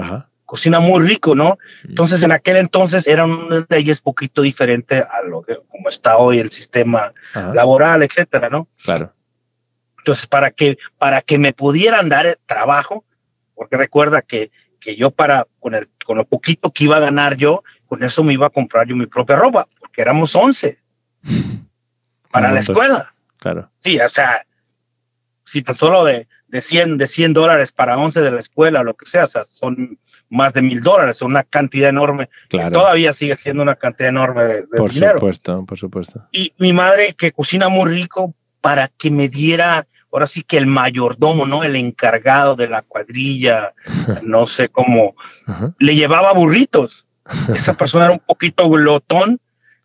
Cocina 0.44 0.80
muy 0.80 1.06
rico, 1.06 1.35
¿no? 1.35 1.59
Mm. 1.85 1.88
Entonces, 1.90 2.23
en 2.23 2.32
aquel 2.32 2.56
entonces 2.56 3.06
eran 3.06 3.30
unas 3.30 3.64
leyes 3.68 4.00
poquito 4.00 4.42
diferentes 4.42 5.02
a 5.02 5.23
lo 5.23 5.42
que 5.42 5.59
como 5.68 5.88
está 5.88 6.18
hoy 6.18 6.38
el 6.38 6.50
sistema 6.50 7.12
laboral, 7.35 8.02
etcétera, 8.02 8.50
¿no? 8.50 8.68
Claro. 8.85 9.12
Entonces, 9.99 10.26
para 10.26 10.50
que, 10.50 10.78
para 10.99 11.23
que 11.23 11.38
me 11.38 11.52
pudieran 11.52 12.09
dar 12.09 12.38
trabajo, 12.44 13.04
porque 13.54 13.76
recuerda 13.76 14.21
que, 14.21 14.50
que 14.80 14.97
yo 14.97 15.11
para, 15.11 15.47
con, 15.61 15.75
el, 15.75 15.88
con 16.04 16.18
lo 16.18 16.25
poquito 16.25 16.73
que 16.73 16.85
iba 16.85 16.97
a 16.97 17.00
ganar 17.00 17.37
yo, 17.37 17.62
con 17.87 18.02
eso 18.02 18.25
me 18.25 18.32
iba 18.32 18.49
a 18.49 18.50
comprar 18.50 18.87
yo 18.88 18.97
mi 18.97 19.06
propia 19.06 19.37
ropa, 19.37 19.68
porque 19.78 20.02
éramos 20.02 20.35
11 20.35 20.78
para 22.32 22.50
la 22.50 22.60
escuela. 22.60 23.14
Claro. 23.38 23.70
Sí, 23.78 23.98
o 24.00 24.08
sea, 24.08 24.44
si 25.44 25.62
tan 25.62 25.74
solo 25.74 26.04
de, 26.04 26.26
de 26.48 26.60
100, 26.60 26.98
de 26.98 27.06
100 27.06 27.32
dólares 27.32 27.72
para 27.72 27.96
11 27.96 28.20
de 28.20 28.30
la 28.30 28.40
escuela, 28.40 28.82
lo 28.82 28.94
que 28.94 29.06
sea, 29.06 29.24
o 29.24 29.28
sea, 29.28 29.44
son 29.44 29.98
más 30.32 30.54
de 30.54 30.62
mil 30.62 30.82
dólares, 30.82 31.20
una 31.22 31.44
cantidad 31.44 31.90
enorme. 31.90 32.30
Claro. 32.48 32.72
todavía 32.72 33.12
sigue 33.12 33.36
siendo 33.36 33.62
una 33.62 33.76
cantidad 33.76 34.08
enorme 34.08 34.44
de, 34.44 34.62
por 34.66 34.90
dinero. 34.90 35.12
Por 35.12 35.20
supuesto, 35.20 35.66
por 35.66 35.78
supuesto. 35.78 36.26
Y 36.32 36.54
mi 36.58 36.72
madre, 36.72 37.14
que 37.14 37.32
cocina 37.32 37.68
muy 37.68 37.90
rico, 37.90 38.34
para 38.62 38.88
que 38.88 39.10
me 39.10 39.28
diera, 39.28 39.86
ahora 40.10 40.26
sí 40.26 40.42
que 40.42 40.56
el 40.56 40.66
mayordomo, 40.66 41.46
¿no? 41.46 41.64
El 41.64 41.76
encargado 41.76 42.56
de 42.56 42.68
la 42.68 42.82
cuadrilla, 42.82 43.74
no 44.22 44.46
sé 44.46 44.70
cómo, 44.70 45.14
le 45.78 45.94
llevaba 45.94 46.32
burritos. 46.32 47.06
Esa 47.54 47.74
persona 47.74 48.06
era 48.06 48.14
un 48.14 48.20
poquito 48.20 48.68
glotón, 48.70 49.38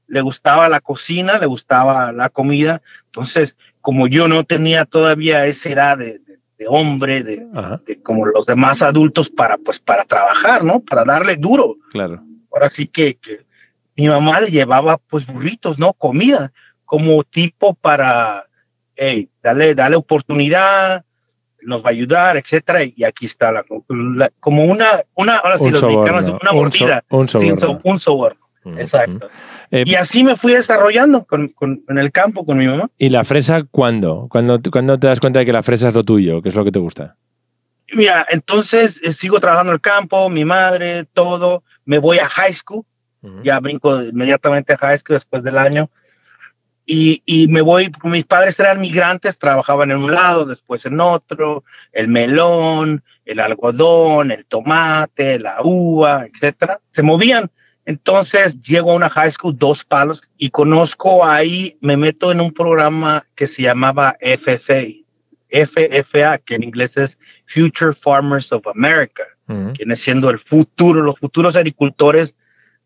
le 0.08 0.22
gustaba 0.22 0.70
la 0.70 0.80
cocina, 0.80 1.38
le 1.38 1.46
gustaba 1.46 2.12
la 2.12 2.30
comida. 2.30 2.82
Entonces, 3.06 3.56
como 3.82 4.08
yo 4.08 4.28
no 4.28 4.44
tenía 4.44 4.86
todavía 4.86 5.46
esa 5.46 5.70
edad 5.70 5.98
de, 5.98 6.22
hombre, 6.68 7.24
de, 7.24 7.48
como 8.04 8.26
los 8.26 8.46
demás 8.46 8.82
adultos 8.82 9.30
para, 9.30 9.58
pues, 9.58 9.80
para 9.80 10.06
trabajar, 10.06 10.64
¿no? 10.64 10.80
Para 10.80 11.04
darle 11.04 11.36
duro. 11.36 11.76
Claro. 11.92 12.22
Ahora 12.52 12.70
sí 12.70 12.88
que, 12.88 13.18
mi 13.96 14.08
mamá 14.08 14.42
le 14.42 14.52
llevaba, 14.52 14.98
pues, 14.98 15.26
burritos, 15.26 15.80
¿no? 15.80 15.94
Comida, 15.94 16.52
como 16.86 17.24
tipo 17.24 17.74
para, 17.74 18.46
hey, 18.96 19.30
dale, 19.42 19.74
dale 19.76 19.96
oportunidad, 19.96 21.04
nos 21.62 21.84
va 21.84 21.90
a 21.90 21.92
ayudar, 21.92 22.38
etcétera, 22.38 22.84
y 22.84 23.04
aquí 23.04 23.26
está 23.26 23.52
la, 23.52 23.66
como 24.40 24.66
una, 24.66 25.04
una, 25.16 25.38
ahora 25.38 25.58
sí, 25.58 25.70
los 25.70 25.84
mexicanos, 25.84 26.30
una 26.30 26.52
mordida, 26.54 27.04
un, 27.10 27.28
soborno. 27.28 27.80
un 27.84 28.00
soborno. 28.00 28.47
Exacto. 28.78 29.30
Eh, 29.72 29.84
y 29.86 29.96
así 29.96 30.24
me 30.24 30.36
fui 30.36 30.54
desarrollando 30.54 31.26
con, 31.26 31.50
con, 31.50 31.84
en 31.88 31.98
el 31.98 32.12
campo 32.12 32.46
con 32.46 32.58
mi 32.58 32.68
mamá. 32.68 32.90
¿Y 32.98 33.10
la 33.10 33.24
fresa 33.24 33.64
cuándo? 33.70 34.28
¿Cuándo, 34.30 34.60
¿Cuándo 34.72 34.98
te 35.00 35.08
das 35.08 35.20
cuenta 35.20 35.40
de 35.40 35.46
que 35.46 35.54
la 35.54 35.64
fresa 35.64 35.90
es 35.90 35.94
lo 35.94 36.04
tuyo? 36.04 36.42
¿Qué 36.42 36.50
es 36.50 36.56
lo 36.56 36.64
que 36.66 36.72
te 36.72 36.80
gusta? 36.80 37.16
Mira, 37.94 38.26
entonces 38.30 39.02
eh, 39.04 39.14
sigo 39.14 39.40
trabajando 39.40 39.72
en 39.72 39.76
el 39.76 39.82
campo, 39.82 40.30
mi 40.30 40.44
madre, 40.46 41.06
todo. 41.14 41.64
Me 41.86 42.00
voy 42.00 42.20
a 42.20 42.28
high 42.28 42.54
school. 42.54 42.84
Ya 43.44 43.60
brinco 43.60 44.04
inmediatamente 44.04 44.74
a 44.74 44.78
high 44.78 44.98
school 44.98 45.16
después 45.16 45.44
del 45.44 45.58
año. 45.58 45.90
Y, 46.86 47.22
y, 47.26 47.50
me 47.50 47.60
voy, 47.60 47.92
mis 48.04 48.24
padres 48.24 48.58
eran 48.62 48.80
migrantes, 48.80 49.38
trabajaban 49.38 49.92
en 49.92 49.98
un 49.98 50.14
lado, 50.14 50.46
después 50.46 50.86
en 50.86 51.02
otro, 51.02 51.66
el 51.92 52.08
melón, 52.08 53.04
el 53.26 53.42
algodón, 53.42 54.32
el 54.32 54.46
tomate, 54.46 55.40
la 55.40 55.58
uva, 55.62 56.26
etcétera. 56.26 56.80
Se 56.92 57.04
movían. 57.04 57.52
Entonces 57.88 58.62
llego 58.62 58.92
a 58.92 58.96
una 58.96 59.10
high 59.10 59.32
school, 59.32 59.58
dos 59.58 59.86
palos, 59.86 60.22
y 60.38 60.50
conozco 60.50 61.26
ahí, 61.26 61.78
me 61.80 61.96
meto 61.96 62.34
en 62.34 62.42
un 62.42 62.54
programa 62.54 63.26
que 63.34 63.48
se 63.48 63.62
llamaba 63.62 64.18
FFA, 64.20 64.84
FFA, 65.50 66.38
que 66.40 66.56
en 66.56 66.64
inglés 66.64 66.98
es 66.98 67.18
Future 67.46 67.94
Farmers 67.94 68.52
of 68.52 68.68
America, 68.68 69.24
que 69.48 69.72
viene 69.78 69.96
siendo 69.96 70.30
el 70.30 70.38
futuro, 70.38 71.02
los 71.02 71.18
futuros 71.18 71.56
agricultores 71.56 72.36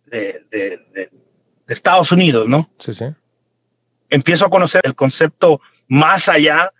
de, 0.05 0.45
de, 0.51 0.79
de, 0.93 1.09
Estados 1.67 2.11
Unidos, 2.11 2.47
¿no? 2.47 2.69
Sí, 2.77 2.93
sí. 2.93 3.05
Empiezo 4.07 4.45
a 4.45 4.49
conocer 4.51 4.81
el 4.83 4.93
concepto 4.93 5.61
más 5.87 6.29
allá 6.29 6.71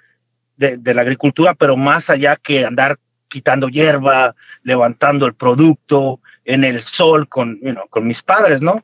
de, 0.57 0.93
la 0.93 1.01
agricultura, 1.01 1.55
pero 1.55 1.75
más 1.75 2.11
allá 2.11 2.35
que 2.35 2.65
andar 2.65 2.99
quitando 3.27 3.67
hierba, 3.67 4.35
levantando 4.61 5.25
el 5.25 5.33
producto, 5.33 6.20
en 6.45 6.63
el 6.63 6.81
sol 6.81 7.27
con, 7.27 7.60
con 7.89 8.07
mis 8.07 8.21
padres, 8.21 8.62
¿no? 8.62 8.83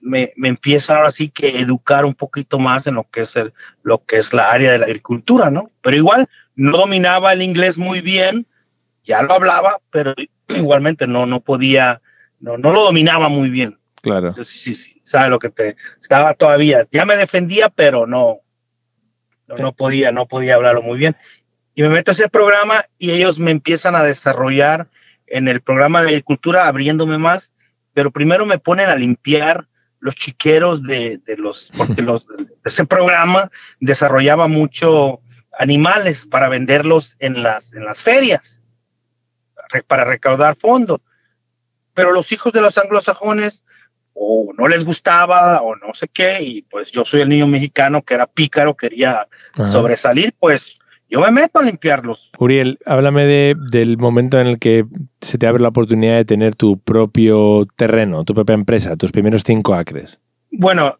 me, 0.00 0.32
me 0.36 0.48
empieza 0.48 0.96
ahora 0.96 1.10
sí 1.10 1.28
que 1.28 1.60
educar 1.60 2.04
un 2.04 2.14
poquito 2.14 2.58
más 2.58 2.86
en 2.86 2.94
lo 2.94 3.04
que 3.10 3.22
es 3.22 3.36
el, 3.36 3.52
lo 3.82 4.04
que 4.04 4.16
es 4.16 4.32
la 4.32 4.50
área 4.50 4.72
de 4.72 4.78
la 4.78 4.86
agricultura, 4.86 5.50
¿no? 5.50 5.70
Pero 5.82 5.96
igual 5.96 6.28
no 6.56 6.76
dominaba 6.78 7.32
el 7.32 7.42
inglés 7.42 7.78
muy 7.78 8.00
bien, 8.00 8.46
ya 9.04 9.22
lo 9.22 9.34
hablaba, 9.34 9.78
pero 9.90 10.14
igualmente 10.48 11.06
no, 11.06 11.26
no 11.26 11.40
podía, 11.40 12.00
no, 12.40 12.58
no 12.58 12.72
lo 12.72 12.84
dominaba 12.84 13.28
muy 13.28 13.50
bien. 13.50 13.78
Claro. 14.02 14.32
sí, 14.44 14.72
sí, 14.74 14.98
sabe 15.04 15.28
lo 15.28 15.38
que 15.38 15.50
te 15.50 15.76
estaba 16.00 16.32
todavía, 16.32 16.86
ya 16.90 17.04
me 17.04 17.16
defendía, 17.16 17.68
pero 17.68 18.06
no, 18.06 18.38
no, 19.46 19.56
no 19.56 19.72
podía, 19.72 20.10
no 20.10 20.26
podía 20.26 20.54
hablarlo 20.54 20.80
muy 20.80 20.98
bien. 20.98 21.16
Y 21.74 21.82
me 21.82 21.90
meto 21.90 22.10
a 22.10 22.14
ese 22.14 22.30
programa 22.30 22.86
y 22.98 23.10
ellos 23.10 23.38
me 23.38 23.50
empiezan 23.50 23.94
a 23.94 24.02
desarrollar 24.02 24.88
en 25.30 25.48
el 25.48 25.62
programa 25.62 26.02
de 26.02 26.08
agricultura 26.08 26.66
abriéndome 26.66 27.16
más, 27.16 27.52
pero 27.94 28.10
primero 28.10 28.44
me 28.44 28.58
ponen 28.58 28.90
a 28.90 28.96
limpiar 28.96 29.66
los 30.00 30.16
chiqueros 30.16 30.82
de, 30.82 31.20
los, 31.38 31.70
porque 31.76 32.02
los, 32.02 32.26
ese 32.64 32.84
programa 32.84 33.50
desarrollaba 33.78 34.48
mucho 34.48 35.20
animales 35.58 36.26
para 36.26 36.48
venderlos 36.48 37.16
en 37.18 37.42
las, 37.42 37.72
en 37.74 37.84
las 37.84 38.02
ferias, 38.02 38.60
para 39.86 40.04
recaudar 40.04 40.56
fondos. 40.56 41.00
Pero 41.94 42.12
los 42.12 42.32
hijos 42.32 42.52
de 42.52 42.60
los 42.60 42.76
anglosajones 42.78 43.62
o 44.14 44.52
no 44.56 44.68
les 44.68 44.84
gustaba 44.84 45.62
o 45.62 45.76
no 45.76 45.94
sé 45.94 46.08
qué, 46.08 46.42
y 46.42 46.62
pues 46.62 46.90
yo 46.90 47.04
soy 47.04 47.20
el 47.20 47.28
niño 47.28 47.46
mexicano 47.46 48.02
que 48.02 48.14
era 48.14 48.26
pícaro, 48.26 48.76
quería 48.76 49.28
sobresalir, 49.54 50.34
pues 50.38 50.79
yo 51.10 51.20
me 51.20 51.30
meto 51.32 51.58
a 51.58 51.62
limpiarlos. 51.62 52.30
Uriel, 52.38 52.78
háblame 52.86 53.24
de, 53.24 53.56
del 53.70 53.98
momento 53.98 54.38
en 54.38 54.46
el 54.46 54.58
que 54.58 54.86
se 55.20 55.38
te 55.38 55.46
abre 55.46 55.60
la 55.60 55.68
oportunidad 55.68 56.14
de 56.14 56.24
tener 56.24 56.54
tu 56.54 56.78
propio 56.78 57.66
terreno, 57.76 58.24
tu 58.24 58.32
propia 58.32 58.54
empresa, 58.54 58.96
tus 58.96 59.10
primeros 59.10 59.42
cinco 59.44 59.74
acres. 59.74 60.20
Bueno, 60.52 60.98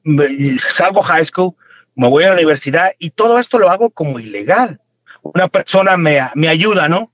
salgo 0.58 1.02
high 1.02 1.24
school, 1.24 1.54
me 1.94 2.08
voy 2.08 2.24
a 2.24 2.28
la 2.28 2.34
universidad 2.34 2.90
y 2.98 3.10
todo 3.10 3.38
esto 3.38 3.58
lo 3.58 3.70
hago 3.70 3.90
como 3.90 4.18
ilegal. 4.18 4.80
Una 5.22 5.48
persona 5.48 5.96
me, 5.96 6.18
me 6.34 6.48
ayuda, 6.48 6.88
¿no? 6.88 7.12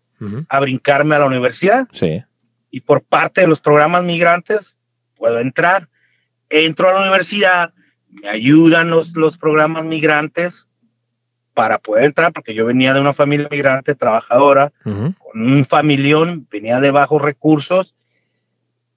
A 0.49 0.61
brincarme 0.61 1.15
a 1.15 1.19
la 1.19 1.27
universidad. 1.27 1.89
Sí. 1.93 2.23
Y 2.71 2.81
por 2.81 3.03
parte 3.03 3.43
de 3.43 3.47
los 3.47 3.61
programas 3.61 4.05
migrantes 4.05 4.77
puedo 5.17 5.39
entrar. 5.41 5.89
Entro 6.49 6.89
a 6.89 6.95
la 6.95 7.01
universidad, 7.03 7.75
me 8.09 8.29
ayudan 8.29 8.89
los, 8.89 9.15
los 9.15 9.37
programas 9.37 9.85
migrantes 9.85 10.66
para 11.57 11.79
poder 11.79 12.05
entrar, 12.05 12.35
porque 12.35 12.53
yo 12.53 12.67
venía 12.67 12.93
de 12.93 13.01
una 13.01 13.15
familia 13.15 13.49
migrante 13.51 13.95
trabajadora, 13.95 14.75
con 14.85 15.15
un 15.35 15.65
familión, 15.65 16.47
venía 16.51 16.81
de 16.81 16.91
bajos 16.91 17.23
recursos, 17.23 17.95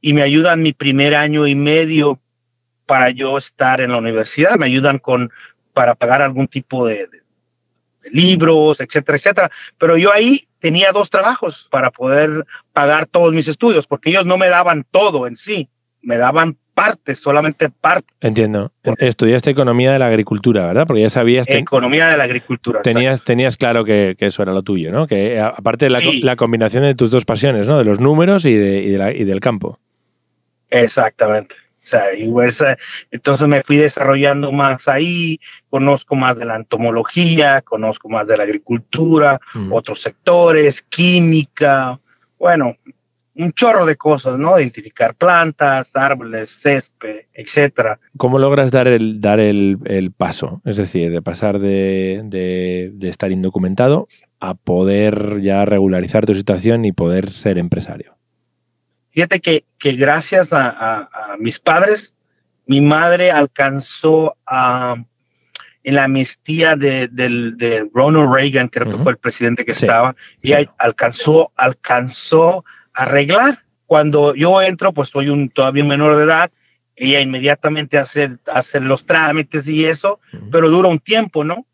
y 0.01 0.11
me 0.11 0.23
ayudan 0.23 0.61
mi 0.61 0.73
primer 0.73 1.15
año 1.15 1.47
y 1.47 1.55
medio 1.55 2.19
para 2.85 3.11
yo 3.11 3.37
estar 3.37 3.79
en 3.79 3.93
la 3.93 3.97
universidad, 3.97 4.57
me 4.57 4.65
ayudan 4.65 4.99
con 4.99 5.31
para 5.73 5.95
pagar 5.95 6.21
algún 6.21 6.49
tipo 6.49 6.85
de, 6.85 7.07
de 7.07 7.21
libros, 8.11 8.81
etcétera, 8.81 9.17
etcétera. 9.17 9.51
Pero 9.77 9.97
yo 9.97 10.11
ahí 10.11 10.45
tenía 10.59 10.91
dos 10.91 11.09
trabajos 11.09 11.69
para 11.71 11.91
poder 11.91 12.45
pagar 12.73 13.05
todos 13.05 13.33
mis 13.33 13.47
estudios, 13.47 13.87
porque 13.87 14.09
ellos 14.09 14.25
no 14.25 14.37
me 14.37 14.49
daban 14.49 14.85
todo 14.91 15.27
en 15.27 15.37
sí, 15.37 15.69
me 16.01 16.17
daban 16.17 16.57
parte, 16.79 17.13
solamente 17.13 17.69
parte. 17.69 18.13
Entiendo. 18.21 18.71
Estudiaste 19.00 19.50
economía 19.50 19.91
de 19.91 20.00
la 20.00 20.05
agricultura, 20.05 20.65
¿verdad? 20.67 20.88
Porque 20.88 21.01
ya 21.01 21.09
sabías... 21.09 21.45
Economía 21.50 22.07
de 22.07 22.15
la 22.15 22.24
agricultura. 22.24 22.81
Tenías, 22.81 23.25
tenías 23.25 23.57
claro 23.57 23.83
que, 23.83 24.15
eso 24.17 24.43
era 24.43 24.53
lo 24.53 24.63
tuyo, 24.63 24.89
¿no? 24.89 25.05
Que 25.05 25.41
aparte 25.41 25.89
de 25.89 26.21
la, 26.21 26.36
combinación 26.38 26.83
de 26.83 26.95
tus 26.95 27.12
dos 27.12 27.25
pasiones, 27.25 27.67
¿no? 27.67 27.77
De 27.77 27.83
los 27.83 28.00
números 28.00 28.45
y, 28.45 28.53
de, 28.53 29.13
y, 29.17 29.24
del 29.25 29.41
campo. 29.41 29.77
Exactamente. 30.69 31.55
O 31.83 31.88
sea, 31.89 32.15
y 32.15 32.29
pues, 32.29 32.62
eh, 32.62 32.77
entonces 33.12 33.48
me 33.50 33.62
fui 33.62 33.75
desarrollando 33.75 34.53
más 34.53 34.88
ahí, 34.88 35.38
conozco 35.69 36.15
más 36.15 36.38
de 36.38 36.45
la 36.45 36.55
entomología, 36.55 37.62
conozco 37.62 38.07
más 38.07 38.27
de 38.27 38.38
la 38.38 38.43
agricultura, 38.43 39.38
mm. 39.53 39.74
otros 39.74 40.01
sectores, 40.01 40.81
química, 40.83 42.00
bueno, 42.38 42.77
un 43.43 43.53
chorro 43.53 43.86
de 43.86 43.96
cosas, 43.96 44.38
¿no? 44.38 44.60
Identificar 44.60 45.15
plantas, 45.15 45.96
árboles, 45.96 46.50
césped, 46.50 47.22
etcétera. 47.34 48.00
¿Cómo 48.17 48.38
logras 48.38 48.69
dar 48.69 48.88
el, 48.88 49.22
dar 49.22 49.39
el, 49.39 50.12
paso? 50.15 50.62
Es 50.65 50.75
decir, 50.75 51.12
de 51.12 51.22
pasar 51.22 51.60
de, 51.60 52.22
de, 52.25 53.10
estar 53.10 53.31
indocumentado 53.31 54.08
a 54.41 54.55
poder 54.55 55.41
ya 55.41 55.63
regularizar 55.65 56.25
tu 56.25 56.36
situación 56.36 56.84
y 56.84 56.91
poder 56.91 57.29
ser 57.29 57.58
empresario. 57.58 58.17
Fíjate 59.12 59.39
que, 59.39 59.63
que 59.77 59.93
gracias 59.93 60.50
a, 60.51 61.10
mis 61.39 61.60
padres, 61.60 62.15
mi 62.67 62.81
madre 62.81 63.31
alcanzó 63.31 64.36
a, 64.46 64.96
en 65.84 65.96
la 65.96 66.03
amnistía 66.03 66.75
de, 66.75 67.08
de, 67.08 67.89
Ronald 67.93 68.34
Reagan, 68.34 68.67
creo 68.67 68.91
que 68.91 69.03
fue 69.03 69.13
el 69.13 69.17
presidente 69.17 69.63
que 69.63 69.72
estaba, 69.72 70.15
y 70.41 70.53
alcanzó, 70.77 71.51
alcanzó 71.55 72.65
arreglar. 73.03 73.60
Cuando 73.86 74.36
yo 74.36 74.62
entro, 74.62 74.94
pues 74.94 75.10
soy 75.10 75.29
un 75.29 75.50
todavía 75.50 75.84
menor 75.84 76.15
de 76.18 76.24
edad, 76.24 76.51
ella 76.96 77.22
inmediatamente 77.22 77.98
hace, 77.98 78.32
hace 78.46 78.79
los 78.82 79.06
trámites 79.06 79.68
y 79.68 79.86
eso, 79.86 80.20
pero 80.51 80.70
dura 80.70 80.89
un 80.89 81.00
tiempo, 81.00 81.44
¿no? 81.44 81.65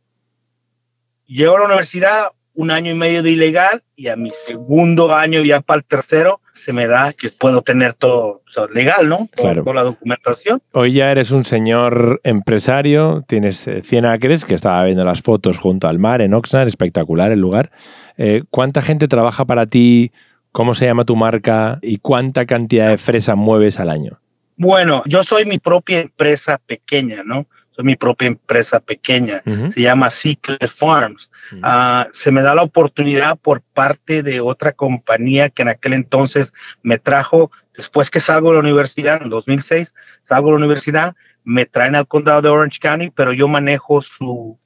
llego 1.27 1.55
a 1.55 1.59
la 1.59 1.65
universidad, 1.65 2.27
un 2.53 2.71
año 2.71 2.91
y 2.91 2.95
medio 2.95 3.21
de 3.21 3.31
ilegal 3.31 3.83
y 3.97 4.07
a 4.07 4.15
mi 4.15 4.29
segundo 4.29 5.13
año, 5.13 5.43
ya 5.43 5.59
para 5.59 5.79
el 5.79 5.83
tercero, 5.83 6.39
se 6.53 6.71
me 6.71 6.87
da 6.87 7.11
que 7.11 7.29
puedo 7.37 7.61
tener 7.61 7.93
todo 7.93 8.43
legal, 8.73 9.09
¿no? 9.09 9.27
Claro. 9.35 9.63
Toda 9.63 9.75
la 9.75 9.83
documentación. 9.83 10.61
Hoy 10.71 10.93
ya 10.93 11.11
eres 11.11 11.31
un 11.31 11.43
señor 11.43 12.21
empresario, 12.23 13.25
tienes 13.27 13.69
100 13.83 14.05
acres, 14.05 14.45
que 14.45 14.53
estaba 14.53 14.83
viendo 14.85 15.03
las 15.03 15.21
fotos 15.21 15.57
junto 15.57 15.89
al 15.89 15.99
mar 15.99 16.21
en 16.21 16.33
Oxnard, 16.33 16.67
espectacular 16.67 17.33
el 17.33 17.41
lugar. 17.41 17.71
Eh, 18.17 18.43
¿Cuánta 18.49 18.81
gente 18.81 19.09
trabaja 19.09 19.43
para 19.43 19.65
ti? 19.65 20.13
¿Cómo 20.55 20.73
se 20.73 20.85
llama 20.85 21.03
tu 21.03 21.17
marca? 21.17 21.79
¿Y 21.81 21.97
cuánta 21.97 22.45
cantidad 22.45 22.87
de 22.87 22.97
fresa 22.97 23.35
mueves 23.35 23.77
al 23.81 23.89
año? 23.89 24.21
Bueno, 24.55 25.03
yo 25.05 25.21
soy 25.21 25.43
mi 25.43 25.59
propia 25.59 25.99
empresa 25.99 26.61
pequeña, 26.65 27.23
¿no? 27.25 27.45
Soy 27.71 27.83
mi 27.83 27.97
propia 27.97 28.29
empresa 28.29 28.79
pequeña. 28.79 29.43
Se 29.67 29.81
llama 29.81 30.09
Cycle 30.09 30.65
Farms. 30.69 31.29
Ah, 31.61 32.07
se 32.13 32.31
me 32.31 32.41
da 32.41 32.55
la 32.55 32.63
oportunidad 32.63 33.37
por 33.37 33.63
parte 33.63 34.23
de 34.23 34.39
otra 34.39 34.71
compañía 34.71 35.49
que 35.49 35.63
en 35.63 35.67
aquel 35.67 35.91
entonces 35.91 36.53
me 36.83 36.99
trajo, 36.99 37.51
después 37.75 38.09
que 38.09 38.21
salgo 38.21 38.47
de 38.47 38.53
la 38.53 38.61
universidad, 38.61 39.21
en 39.21 39.29
2006, 39.29 39.93
salgo 40.23 40.47
de 40.47 40.51
la 40.53 40.59
universidad, 40.59 41.15
me 41.43 41.65
traen 41.65 41.95
al 41.95 42.07
condado 42.07 42.41
de 42.41 42.47
Orange 42.47 42.79
County, 42.79 43.09
pero 43.09 43.33
yo 43.33 43.49
manejo 43.49 44.01
su, 44.01 44.57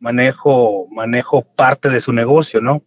manejo, 0.00 0.86
manejo 0.90 1.46
parte 1.56 1.88
de 1.88 2.00
su 2.00 2.12
negocio, 2.12 2.60
¿no? 2.60 2.82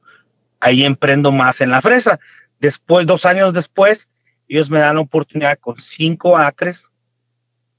Ahí 0.60 0.84
emprendo 0.84 1.32
más 1.32 1.62
en 1.62 1.72
la 1.72 1.82
fresa. 1.82 2.20
Después, 2.64 3.06
dos 3.06 3.26
años 3.26 3.54
después, 3.54 4.08
ellos 4.48 4.70
me 4.70 4.80
dan 4.80 4.96
la 4.96 5.02
oportunidad 5.02 5.60
con 5.60 5.82
cinco 5.82 6.38
acres 6.38 6.90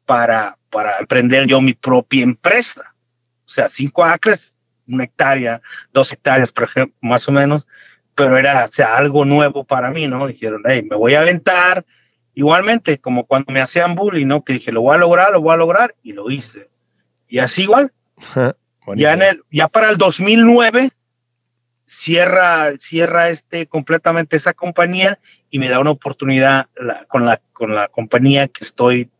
para, 0.04 0.58
para 0.68 0.98
emprender 0.98 1.46
yo 1.46 1.62
mi 1.62 1.72
propia 1.72 2.22
empresa. 2.22 2.94
O 3.46 3.48
sea, 3.48 3.70
cinco 3.70 4.04
acres 4.04 4.54
una 4.86 5.04
hectárea, 5.04 5.62
dos 5.94 6.12
hectáreas, 6.12 6.52
por 6.52 6.64
ejemplo, 6.64 6.94
más 7.00 7.26
o 7.30 7.32
menos, 7.32 7.66
pero 8.14 8.36
era 8.36 8.68
sea, 8.68 8.94
algo 8.94 9.24
nuevo 9.24 9.64
para 9.64 9.90
mí, 9.90 10.06
¿no? 10.06 10.26
Dijeron, 10.26 10.60
hey, 10.66 10.86
me 10.86 10.96
voy 10.96 11.14
a 11.14 11.20
aventar. 11.22 11.86
Igualmente, 12.34 12.98
como 12.98 13.24
cuando 13.24 13.54
me 13.54 13.62
hacían 13.62 13.94
bullying, 13.94 14.26
¿no? 14.26 14.44
Que 14.44 14.52
dije, 14.52 14.70
lo 14.70 14.82
voy 14.82 14.96
a 14.96 14.98
lograr, 14.98 15.32
lo 15.32 15.40
voy 15.40 15.54
a 15.54 15.56
lograr, 15.56 15.94
y 16.02 16.12
lo 16.12 16.30
hice. 16.30 16.68
Y 17.26 17.38
así 17.38 17.62
igual. 17.62 17.90
ya, 18.96 19.14
en 19.14 19.22
el, 19.22 19.42
ya 19.50 19.68
para 19.68 19.88
el 19.88 19.96
2009, 19.96 20.90
cierra, 21.86 22.76
cierra 22.78 23.28
este, 23.30 23.66
completamente 23.66 24.36
esa 24.36 24.54
compañía 24.54 25.18
y 25.50 25.58
me 25.58 25.68
da 25.68 25.78
una 25.78 25.90
oportunidad 25.90 26.66
con, 27.08 27.26
la, 27.26 27.40
con 27.52 27.74
la 27.74 27.88
compañía 27.88 28.48
que 28.48 28.64
estoy 28.64 29.10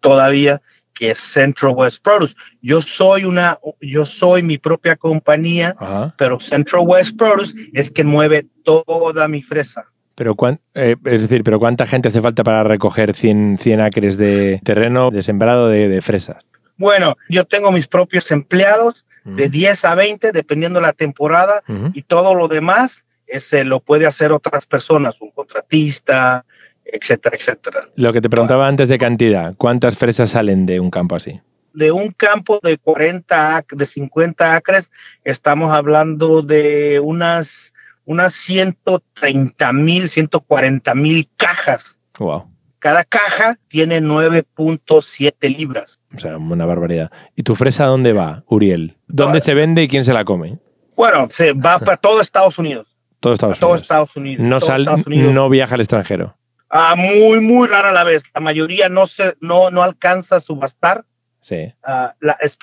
todavía, 0.00 0.60
que 0.94 1.10
es 1.12 1.18
Central 1.18 1.74
West 1.74 2.02
Produce. 2.02 2.34
Yo 2.60 2.80
soy 2.80 3.24
una, 3.24 3.58
yo 3.80 4.04
soy 4.04 4.42
mi 4.42 4.58
propia 4.58 4.96
compañía, 4.96 5.74
pero 6.18 6.38
Central 6.38 6.84
West 6.86 7.16
Produce 7.16 7.54
es 7.72 7.90
que 7.90 8.04
mueve 8.04 8.46
toda 8.62 9.28
mi 9.28 9.42
fresa. 9.42 9.86
Pero 10.14 10.36
eh, 10.74 10.96
es 11.04 11.22
decir, 11.22 11.42
pero 11.42 11.58
¿cuánta 11.58 11.86
gente 11.86 12.08
hace 12.08 12.20
falta 12.20 12.44
para 12.44 12.62
recoger 12.64 13.14
100, 13.14 13.58
100 13.60 13.80
acres 13.80 14.18
de 14.18 14.60
terreno 14.62 15.10
de 15.10 15.22
sembrado 15.22 15.68
de, 15.68 16.00
fresas? 16.02 16.44
Bueno, 16.76 17.16
yo 17.28 17.44
tengo 17.44 17.72
mis 17.72 17.88
propios 17.88 18.30
empleados 18.30 19.06
de 19.24 19.48
10 19.48 19.84
a 19.84 19.94
20, 19.94 20.32
dependiendo 20.32 20.80
de 20.80 20.86
la 20.86 20.92
temporada, 20.92 21.62
y 21.92 22.02
todo 22.02 22.34
lo 22.34 22.48
demás 22.48 23.06
ese 23.32 23.64
lo 23.64 23.80
puede 23.80 24.06
hacer 24.06 24.30
otras 24.30 24.66
personas, 24.66 25.20
un 25.20 25.30
contratista, 25.30 26.44
etcétera, 26.84 27.36
etcétera. 27.36 27.80
Lo 27.96 28.12
que 28.12 28.20
te 28.20 28.28
preguntaba 28.28 28.68
antes 28.68 28.88
de 28.88 28.98
cantidad, 28.98 29.54
¿cuántas 29.56 29.96
fresas 29.96 30.30
salen 30.30 30.66
de 30.66 30.80
un 30.80 30.90
campo 30.90 31.16
así? 31.16 31.40
De 31.72 31.90
un 31.90 32.12
campo 32.12 32.60
de 32.62 32.76
40, 32.76 33.64
de 33.70 33.86
50 33.86 34.54
acres, 34.54 34.90
estamos 35.24 35.72
hablando 35.72 36.42
de 36.42 37.00
unas, 37.00 37.72
unas 38.04 38.34
130 38.34 39.72
mil, 39.72 40.10
140 40.10 40.94
mil 40.94 41.28
cajas. 41.36 41.98
Wow. 42.18 42.51
Cada 42.82 43.04
caja 43.04 43.60
tiene 43.68 44.02
9.7 44.02 45.56
libras. 45.56 46.00
O 46.12 46.18
sea, 46.18 46.36
una 46.36 46.66
barbaridad. 46.66 47.12
¿Y 47.36 47.44
tu 47.44 47.54
fresa 47.54 47.86
dónde 47.86 48.12
va, 48.12 48.42
Uriel? 48.48 48.96
¿Dónde 49.06 49.38
se 49.38 49.54
vende 49.54 49.84
y 49.84 49.88
quién 49.88 50.02
se 50.02 50.12
la 50.12 50.24
come? 50.24 50.58
Bueno, 50.96 51.28
se 51.30 51.52
va 51.52 51.78
para 51.78 51.96
todo 51.96 52.20
Estados 52.20 52.58
Unidos. 52.58 52.88
Todo 53.20 53.34
Estados 53.34 53.60
todo 53.60 53.70
Unidos. 53.70 53.82
Estados 53.82 54.16
Unidos. 54.16 54.44
No, 54.44 54.58
sal, 54.58 54.84
no 55.06 55.48
viaja 55.48 55.76
al 55.76 55.80
extranjero. 55.80 56.36
Ah, 56.70 56.96
muy, 56.96 57.38
muy 57.38 57.68
rara 57.68 57.92
la 57.92 58.02
vez. 58.02 58.24
La 58.34 58.40
mayoría 58.40 58.88
no, 58.88 59.06
se, 59.06 59.36
no, 59.40 59.70
no 59.70 59.84
alcanza 59.84 60.34
a 60.34 60.40
subastar. 60.40 61.04
Sí. 61.40 61.72
Ah, 61.84 62.16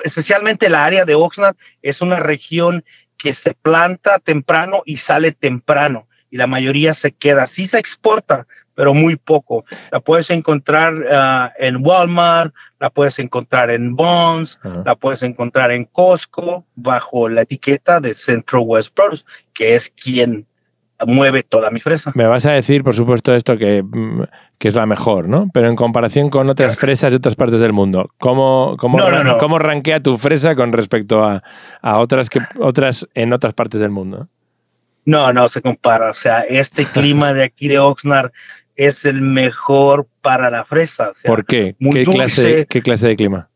especialmente 0.03 0.67
la 0.67 0.83
área 0.83 1.05
de 1.05 1.15
Oxnard 1.15 1.55
es 1.81 2.01
una 2.01 2.17
región 2.17 2.83
que 3.15 3.33
se 3.33 3.53
planta 3.53 4.19
temprano 4.19 4.81
y 4.85 4.97
sale 4.97 5.31
temprano 5.31 6.08
y 6.31 6.37
la 6.37 6.47
mayoría 6.47 6.93
se 6.93 7.11
queda. 7.11 7.47
Sí 7.47 7.65
se 7.65 7.79
exporta, 7.79 8.45
pero 8.75 8.93
muy 8.93 9.15
poco. 9.15 9.65
La 9.91 9.99
puedes 9.99 10.29
encontrar 10.29 10.93
ah, 11.11 11.51
en 11.57 11.85
Walmart, 11.85 12.53
la 12.79 12.89
puedes 12.89 13.19
encontrar 13.19 13.69
en 13.71 13.95
Bonds, 13.95 14.59
la 14.85 14.95
puedes 14.95 15.23
encontrar 15.23 15.71
en 15.71 15.85
Costco 15.85 16.65
bajo 16.75 17.27
la 17.27 17.41
etiqueta 17.41 17.99
de 17.99 18.13
Central 18.13 18.63
West 18.65 18.93
Produce, 18.93 19.25
que 19.53 19.75
es 19.75 19.89
quien 19.89 20.45
mueve 21.05 21.43
toda 21.43 21.71
mi 21.71 21.79
fresa. 21.79 22.11
Me 22.15 22.27
vas 22.27 22.45
a 22.45 22.51
decir, 22.51 22.83
por 22.83 22.93
supuesto, 22.93 23.33
esto 23.33 23.57
que, 23.57 23.83
mm, 23.83 24.23
que 24.57 24.67
es 24.67 24.75
la 24.75 24.85
mejor, 24.85 25.27
¿no? 25.27 25.49
Pero 25.53 25.67
en 25.67 25.75
comparación 25.75 26.29
con 26.29 26.49
otras 26.49 26.77
fresas 26.77 27.11
de 27.11 27.17
otras 27.17 27.35
partes 27.35 27.59
del 27.59 27.73
mundo, 27.73 28.09
¿cómo, 28.17 28.75
cómo, 28.77 28.97
¿cómo 29.39 29.59
rankea 29.59 30.01
tu 30.01 30.17
fresa 30.17 30.55
con 30.55 30.73
respecto 30.73 31.23
a, 31.23 31.43
a, 31.81 31.99
otras, 31.99 32.29
que, 32.29 32.39
otras 32.59 33.07
en 33.13 33.33
otras 33.33 33.53
partes 33.53 33.79
del 33.79 33.91
mundo? 33.91 34.27
No, 35.09 35.33
no 35.33 35.49
se 35.49 35.61
compara. 35.61 36.11
O 36.11 36.13
sea, 36.13 36.41
este 36.41 36.85
clima 36.85 37.33
de 37.33 37.43
aquí 37.43 37.67
de 37.67 37.79
Oxnard 37.79 38.31
es 38.75 39.05
el 39.05 39.21
mejor 39.21 40.07
para 40.21 40.51
la 40.51 40.65
fresa. 40.65 41.13
¿Por 41.25 41.45
qué? 41.45 41.75
¿Qué, 41.91 42.05
clase, 42.05 42.67
¿Qué 42.69 42.83
clase 42.83 43.07
de 43.07 43.15
clima? 43.15 43.49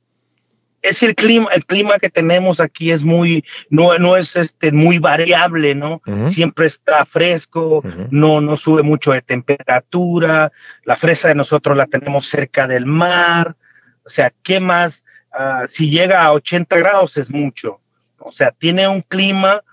es 0.81 1.01
el 1.01 1.15
clima, 1.15 1.49
el 1.53 1.65
clima 1.65 1.97
que 1.97 2.09
tenemos 2.09 2.59
aquí 2.59 2.91
es 2.91 3.05
muy, 3.05 3.45
no, 3.69 3.97
no 3.99 4.17
es 4.17 4.35
este 4.35 4.73
muy 4.73 4.99
variable, 4.99 5.75
¿no? 5.75 6.01
Siempre 6.27 6.65
está 6.65 7.05
fresco, 7.05 7.81
no, 8.11 8.41
no 8.41 8.57
sube 8.57 8.83
mucho 8.83 9.13
de 9.13 9.21
temperatura, 9.21 10.51
la 10.83 10.97
fresa 10.97 11.29
de 11.29 11.35
nosotros 11.35 11.77
la 11.77 11.85
tenemos 11.85 12.27
cerca 12.27 12.67
del 12.67 12.85
mar, 12.85 13.55
o 14.03 14.09
sea, 14.09 14.33
¿qué 14.43 14.59
más? 14.59 15.05
Ah, 15.31 15.63
si 15.67 15.89
llega 15.89 16.21
a 16.21 16.33
80 16.33 16.75
grados 16.75 17.15
es 17.15 17.31
mucho, 17.31 17.79
o 18.19 18.33
sea, 18.33 18.51
tiene 18.51 18.85
un 18.89 19.01
clima 19.03 19.63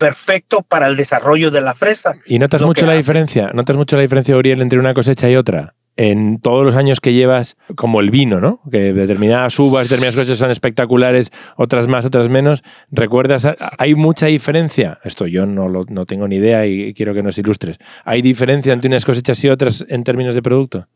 perfecto 0.00 0.62
para 0.62 0.86
el 0.86 0.96
desarrollo 0.96 1.50
de 1.50 1.60
la 1.60 1.74
fresa. 1.74 2.16
¿Y 2.24 2.38
notas 2.38 2.62
mucho 2.62 2.86
la 2.86 2.94
diferencia? 2.94 3.50
¿Notas 3.52 3.76
mucho 3.76 3.96
la 3.96 4.02
diferencia, 4.02 4.34
Uriel, 4.34 4.62
entre 4.62 4.78
una 4.78 4.94
cosecha 4.94 5.30
y 5.30 5.36
otra? 5.36 5.74
en 5.96 6.40
todos 6.40 6.64
los 6.64 6.76
años 6.76 6.98
que 6.98 7.12
llevas, 7.12 7.58
como 7.76 8.00
el 8.00 8.10
vino, 8.10 8.40
¿no? 8.40 8.62
Que 8.70 8.94
determinadas 8.94 9.58
uvas, 9.58 9.86
determinadas 9.90 10.16
cosas 10.16 10.38
son 10.38 10.50
espectaculares, 10.50 11.30
otras 11.56 11.88
más, 11.88 12.06
otras 12.06 12.30
menos. 12.30 12.62
¿Recuerdas? 12.90 13.46
¿Hay 13.76 13.94
mucha 13.94 14.26
diferencia? 14.26 14.98
Esto 15.04 15.26
yo 15.26 15.44
no, 15.44 15.68
lo, 15.68 15.84
no 15.90 16.06
tengo 16.06 16.26
ni 16.26 16.36
idea 16.36 16.64
y 16.64 16.94
quiero 16.94 17.12
que 17.12 17.22
nos 17.22 17.36
ilustres. 17.36 17.76
¿Hay 18.06 18.22
diferencia 18.22 18.72
entre 18.72 18.88
unas 18.88 19.04
cosechas 19.04 19.44
y 19.44 19.50
otras 19.50 19.84
en 19.88 20.02
términos 20.02 20.34
de 20.34 20.40
producto? 20.40 20.88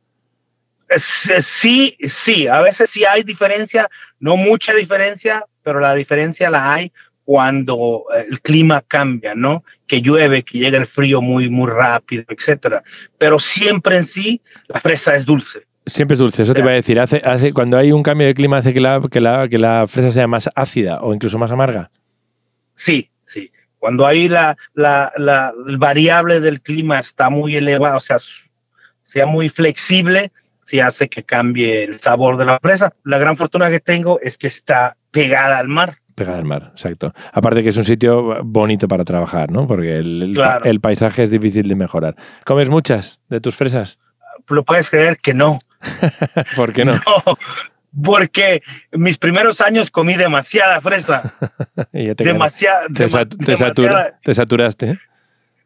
Sí, 0.96 1.98
sí, 2.00 2.46
a 2.46 2.62
veces 2.62 2.88
sí 2.88 3.04
hay 3.04 3.24
diferencia, 3.24 3.90
no 4.20 4.38
mucha 4.38 4.72
diferencia, 4.72 5.44
pero 5.62 5.80
la 5.80 5.94
diferencia 5.94 6.48
la 6.48 6.72
hay 6.72 6.92
cuando 7.24 8.04
eh, 8.14 8.26
el 8.30 8.40
clima 8.40 8.82
cambia, 8.86 9.34
¿no? 9.34 9.64
Que 9.86 10.00
llueve, 10.00 10.42
que 10.42 10.58
llega 10.58 10.78
el 10.78 10.86
frío 10.86 11.20
muy, 11.20 11.48
muy 11.48 11.70
rápido, 11.70 12.24
etcétera. 12.28 12.82
Pero 13.18 13.38
siempre 13.38 13.96
en 13.96 14.04
sí, 14.04 14.40
la 14.68 14.80
fresa 14.80 15.14
es 15.14 15.24
dulce. 15.24 15.66
Siempre 15.86 16.14
es 16.14 16.18
dulce, 16.18 16.42
eso 16.42 16.54
te 16.54 16.60
iba 16.60 16.70
a 16.70 16.74
decir. 16.74 16.98
Hace, 16.98 17.18
hace, 17.24 17.52
cuando 17.52 17.76
hay 17.76 17.92
un 17.92 18.02
cambio 18.02 18.26
de 18.26 18.34
clima, 18.34 18.58
hace 18.58 18.72
que 18.72 18.80
la, 18.80 19.02
que, 19.10 19.20
la, 19.20 19.48
que 19.48 19.58
la 19.58 19.86
fresa 19.86 20.10
sea 20.10 20.26
más 20.26 20.48
ácida 20.54 21.00
o 21.02 21.12
incluso 21.12 21.38
más 21.38 21.50
amarga. 21.50 21.90
Sí, 22.74 23.10
sí. 23.22 23.52
Cuando 23.78 24.06
hay 24.06 24.28
la, 24.28 24.56
la, 24.72 25.12
la 25.18 25.52
variable 25.78 26.40
del 26.40 26.62
clima 26.62 26.98
está 27.00 27.28
muy 27.28 27.56
elevada, 27.56 27.96
o 27.96 28.00
sea, 28.00 28.16
sea 29.04 29.26
muy 29.26 29.50
flexible, 29.50 30.32
sí 30.64 30.80
hace 30.80 31.10
que 31.10 31.22
cambie 31.22 31.84
el 31.84 32.00
sabor 32.00 32.38
de 32.38 32.46
la 32.46 32.58
fresa. 32.60 32.94
La 33.04 33.18
gran 33.18 33.36
fortuna 33.36 33.68
que 33.68 33.80
tengo 33.80 34.18
es 34.20 34.38
que 34.38 34.46
está 34.46 34.96
pegada 35.10 35.58
al 35.58 35.68
mar. 35.68 35.98
Pegada 36.14 36.38
al 36.38 36.44
mar, 36.44 36.70
exacto. 36.72 37.12
Aparte 37.32 37.62
que 37.62 37.70
es 37.70 37.76
un 37.76 37.84
sitio 37.84 38.44
bonito 38.44 38.86
para 38.86 39.04
trabajar, 39.04 39.50
¿no? 39.50 39.66
Porque 39.66 39.96
el, 39.96 40.38
el, 40.64 40.80
paisaje 40.80 41.24
es 41.24 41.30
difícil 41.30 41.66
de 41.68 41.74
mejorar. 41.74 42.14
¿Comes 42.44 42.68
muchas 42.68 43.20
de 43.28 43.40
tus 43.40 43.56
fresas? 43.56 43.98
Lo 44.48 44.64
puedes 44.64 44.90
creer 44.90 45.18
que 45.18 45.34
no. 45.34 45.58
¿Por 46.56 46.72
qué 46.72 46.84
no? 46.84 46.92
no? 47.26 47.38
Porque 48.02 48.62
mis 48.92 49.18
primeros 49.18 49.60
años 49.60 49.90
comí 49.90 50.14
demasiada 50.14 50.80
fresa. 50.80 51.34
y 51.92 52.14
te 52.14 52.24
demasiada, 52.24 52.86
te, 52.88 53.06
te, 54.22 54.34
saturaste. 54.34 54.98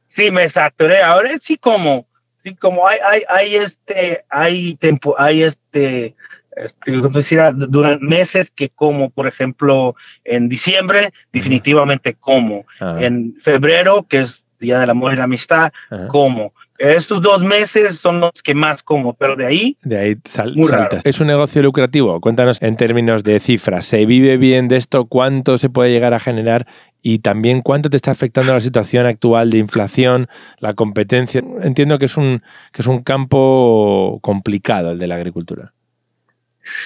Sí, 0.07 0.31
me 0.31 0.49
saturé. 0.49 1.03
Ahora 1.03 1.31
sí 1.41 1.57
como, 1.57 2.07
sí 2.43 2.55
como 2.55 2.87
hay, 2.87 2.99
hay, 3.05 3.23
hay 3.29 3.55
este, 3.57 4.25
hay, 4.31 4.79
hay 5.19 5.43
este 5.43 6.17
Este, 6.59 6.93
durante 6.93 8.05
meses 8.05 8.51
que 8.51 8.69
como, 8.71 9.11
por 9.11 9.27
ejemplo, 9.27 9.95
en 10.25 10.49
diciembre, 10.49 11.13
definitivamente 11.33 12.15
como. 12.15 12.65
Ah. 12.81 12.99
En 13.01 13.37
febrero, 13.41 14.07
que 14.09 14.21
es 14.21 14.45
Día 14.59 14.81
del 14.81 14.91
Amor 14.91 15.13
y 15.13 15.17
la 15.17 15.25
Amistad, 15.25 15.73
como. 16.09 16.53
Estos 16.79 17.21
dos 17.23 17.43
meses 17.43 17.97
son 17.99 18.21
los 18.21 18.31
que 18.43 18.55
más 18.55 18.85
como, 18.85 19.15
pero 19.15 19.35
de 19.35 19.47
ahí. 19.47 19.77
De 19.83 19.99
ahí 19.99 20.17
saltas. 20.25 21.05
¿Es 21.05 21.21
un 21.21 21.27
negocio 21.27 21.61
lucrativo? 21.61 22.21
Cuéntanos 22.21 22.63
en 22.63 22.77
términos 22.77 23.25
de 23.25 23.41
cifras. 23.41 23.85
¿Se 23.85 24.07
vive 24.07 24.37
bien 24.37 24.69
de 24.69 24.77
esto? 24.77 25.07
¿Cuánto 25.07 25.59
se 25.59 25.71
puede 25.71 25.91
llegar 25.91 26.15
a 26.15 26.21
generar? 26.21 26.67
Y 27.03 27.19
también 27.19 27.63
cuánto 27.63 27.91
te 27.91 27.97
está 27.97 28.13
afectando 28.13 28.53
la 28.53 28.61
situación 28.61 29.07
actual 29.07 29.51
de 29.51 29.59
inflación, 29.59 30.29
la 30.61 30.75
competencia. 30.75 31.43
Entiendo 31.63 31.99
que 31.99 32.05
es 32.05 32.17
un, 32.17 32.43
que 32.73 32.83
es 32.83 32.87
un 32.87 33.03
campo 33.03 34.21
complicado 34.23 34.93
el 34.93 35.01
de 35.01 35.09
la 35.09 35.17
agricultura. 35.17 35.73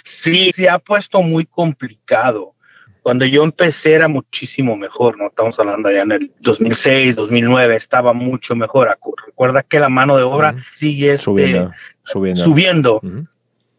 Sí, 0.05 0.53
se 0.55 0.69
ha 0.69 0.79
puesto 0.79 1.23
muy 1.23 1.45
complicado. 1.45 2.55
Cuando 3.03 3.25
yo 3.27 3.43
empecé 3.43 3.95
era 3.95 4.07
muchísimo 4.07 4.77
mejor, 4.77 5.19
¿no? 5.19 5.27
Estamos 5.27 5.59
hablando 5.59 5.91
ya 5.91 6.03
en 6.03 6.13
el 6.13 6.33
2006, 6.39 7.17
2009, 7.17 7.75
estaba 7.75 8.13
mucho 8.13 8.55
mejor. 8.55 8.97
Recuerda 9.27 9.65
que 9.65 9.81
la 9.81 9.89
mano 9.89 10.17
de 10.17 10.23
obra 10.23 10.55
sigue 10.75 11.15
este, 11.15 11.25
subiendo. 11.25 11.73
subiendo. 12.35 13.01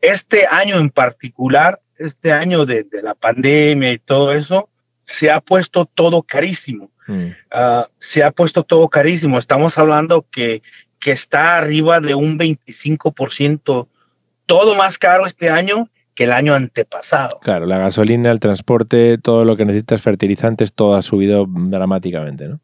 Este 0.01 0.45
año 0.45 0.77
en 0.77 0.89
particular, 0.89 1.79
este 1.97 2.33
año 2.33 2.65
de, 2.65 2.85
la 3.01 3.15
pandemia 3.15 3.93
y 3.93 3.99
todo 3.99 4.33
eso, 4.33 4.67
se 5.05 5.31
ha 5.31 5.39
puesto 5.39 5.85
todo 5.85 6.23
carísimo. 6.23 6.91
Mm. 7.07 7.27
Ah, 7.49 7.87
se 7.99 8.23
ha 8.23 8.31
puesto 8.31 8.63
todo 8.63 8.89
carísimo. 8.89 9.39
Estamos 9.39 9.77
hablando 9.77 10.25
que, 10.29 10.63
que 10.99 11.11
está 11.11 11.55
arriba 11.55 12.01
de 12.01 12.13
un 12.13 12.37
25%, 12.37 13.87
todo 14.45 14.75
más 14.75 14.97
caro 14.97 15.25
este 15.25 15.49
año 15.49 15.89
que 16.15 16.25
el 16.25 16.31
año 16.31 16.53
antepasado. 16.53 17.39
Claro, 17.39 17.65
la 17.65 17.77
gasolina, 17.77 18.31
el 18.31 18.39
transporte, 18.39 19.17
todo 19.17 19.45
lo 19.45 19.57
que 19.57 19.65
necesitas, 19.65 20.01
fertilizantes, 20.01 20.73
todo 20.73 20.95
ha 20.95 21.01
subido 21.01 21.45
dramáticamente, 21.47 22.47
¿no? 22.47 22.59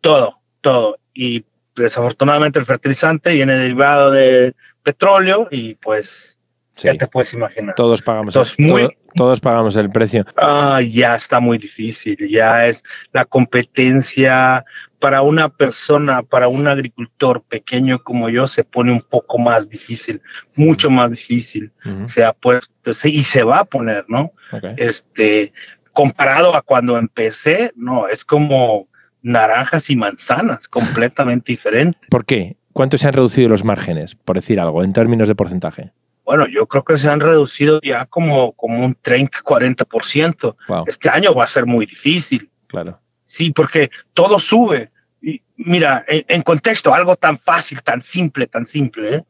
Todo, 0.00 0.38
todo. 0.60 0.98
Y 1.14 1.44
desafortunadamente 1.76 2.58
el 2.58 2.66
fertilizante 2.66 3.34
viene 3.34 3.56
derivado 3.56 4.10
de 4.10 4.54
petróleo 4.82 5.48
y 5.50 5.74
pues 5.76 6.38
ya 6.76 6.94
te 6.94 7.06
puedes 7.06 7.32
imaginar. 7.34 7.74
Todos 7.74 8.02
pagamos, 8.02 8.34
el, 8.36 8.96
todos 9.14 9.40
pagamos 9.40 9.76
el 9.76 9.90
precio. 9.90 10.24
Ah, 10.36 10.80
ya 10.80 11.14
está 11.14 11.40
muy 11.40 11.58
difícil, 11.58 12.16
ya 12.28 12.66
es 12.66 12.82
la 13.12 13.24
competencia 13.24 14.64
para 14.98 15.22
una 15.22 15.48
persona, 15.48 16.22
para 16.22 16.48
un 16.48 16.68
agricultor 16.68 17.42
pequeño 17.42 18.02
como 18.02 18.28
yo, 18.28 18.46
se 18.46 18.64
pone 18.64 18.92
un 18.92 19.00
poco 19.00 19.38
más 19.38 19.68
difícil, 19.68 20.22
mucho 20.54 20.90
más 20.90 21.10
difícil. 21.10 21.72
Se 22.06 22.24
ha 22.24 22.32
puesto, 22.32 22.92
y 23.04 23.24
se 23.24 23.42
va 23.42 23.60
a 23.60 23.64
poner, 23.64 24.04
¿no? 24.08 24.32
Este, 24.76 25.52
comparado 25.92 26.54
a 26.54 26.62
cuando 26.62 26.96
empecé, 26.98 27.72
no, 27.74 28.08
es 28.08 28.24
como 28.24 28.88
naranjas 29.22 29.90
y 29.90 29.96
manzanas, 29.96 30.68
completamente 30.68 31.52
diferente. 31.52 31.98
¿Por 32.08 32.24
qué? 32.24 32.56
¿Cuánto 32.72 32.96
se 32.96 33.06
han 33.06 33.12
reducido 33.12 33.48
los 33.48 33.64
márgenes, 33.64 34.14
por 34.14 34.36
decir 34.36 34.58
algo, 34.58 34.82
en 34.82 34.92
términos 34.92 35.28
de 35.28 35.34
porcentaje? 35.34 35.92
Bueno, 36.24 36.46
yo 36.46 36.66
creo 36.66 36.84
que 36.84 36.98
se 36.98 37.08
han 37.08 37.20
reducido 37.20 37.80
ya 37.82 38.06
como, 38.06 38.52
como 38.52 38.84
un 38.84 38.96
30, 39.00 39.38
40%. 39.40 40.56
Este 40.86 41.08
año 41.08 41.34
va 41.34 41.44
a 41.44 41.48
ser 41.48 41.66
muy 41.66 41.86
difícil. 41.86 42.50
Claro. 42.68 43.00
Sí, 43.26 43.50
porque 43.50 43.90
todo 44.14 44.38
sube. 44.38 44.90
Y 45.20 45.42
mira, 45.56 46.04
en, 46.06 46.42
contexto, 46.42 46.94
algo 46.94 47.16
tan 47.16 47.38
fácil, 47.38 47.82
tan 47.82 48.02
simple, 48.02 48.46
tan 48.46 48.66
simple, 48.66 49.16
¿eh? 49.16 49.24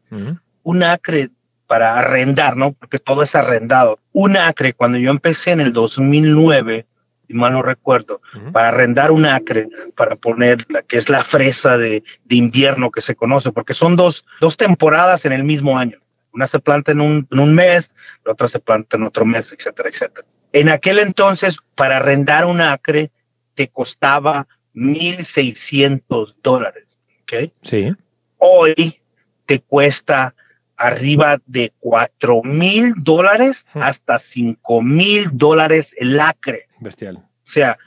Un 0.64 0.83
acre 0.83 1.31
para 1.66 1.98
arrendar, 1.98 2.57
¿no? 2.57 2.72
Porque 2.72 2.98
todo 2.98 3.22
es 3.22 3.35
arrendado. 3.35 3.98
Un 4.12 4.37
acre, 4.37 4.74
cuando 4.74 4.98
yo 4.98 5.11
empecé 5.11 5.52
en 5.52 5.61
el 5.61 5.72
2009, 5.72 6.85
si 7.26 7.33
mal 7.33 7.52
no 7.52 7.62
recuerdo, 7.62 8.20
para 8.52 8.68
arrendar 8.68 9.11
un 9.11 9.24
acre, 9.24 9.68
para 9.96 10.16
poner 10.16 10.66
la 10.68 10.83
que 10.83 10.98
es 10.98 11.09
la 11.09 11.24
fresa 11.24 11.78
de, 11.78 12.05
de, 12.24 12.37
invierno 12.37 12.90
que 12.90 13.00
se 13.00 13.14
conoce, 13.14 13.52
porque 13.52 13.72
son 13.72 13.96
dos, 13.96 14.26
dos 14.40 14.59
temporadas 14.59 15.24
en 15.24 15.33
el 15.33 15.44
mismo 15.44 15.78
año. 15.78 16.02
Una 16.33 16.47
se 16.47 16.59
planta 16.61 16.92
en 16.92 17.01
un, 17.01 17.27
en 17.31 17.38
un 17.38 17.55
mes, 17.55 17.92
la 18.25 18.33
otra 18.33 18.49
se 18.49 18.59
planta 18.59 18.97
en 18.97 19.05
otro 19.05 19.25
mes, 19.25 19.53
etcétera, 19.53 19.88
etcétera. 19.88 20.27
En 20.53 20.68
aquel 20.68 20.99
entonces, 20.99 21.59
para 21.75 21.99
arrendar 21.99 22.45
un 22.47 22.61
acre, 22.61 23.11
te 23.55 23.68
costaba 23.68 24.47
1.600 24.75 26.37
dólares. 26.42 26.99
¿okay? 27.23 27.53
Sí. 27.62 27.92
Hoy 28.38 29.01
te 29.47 29.61
cuesta 29.61 30.35
arriba 30.77 31.40
de 31.47 31.73
cuatro 31.79 32.42
mil 32.42 32.95
dólares 32.97 33.66
hasta 33.75 34.18
cinco 34.18 34.83
mil 34.83 35.29
dólares 35.33 35.95
el 35.99 36.18
acre. 36.18 36.66
Bestial. 36.81 37.16
O 37.16 37.23
sea, 37.45 37.79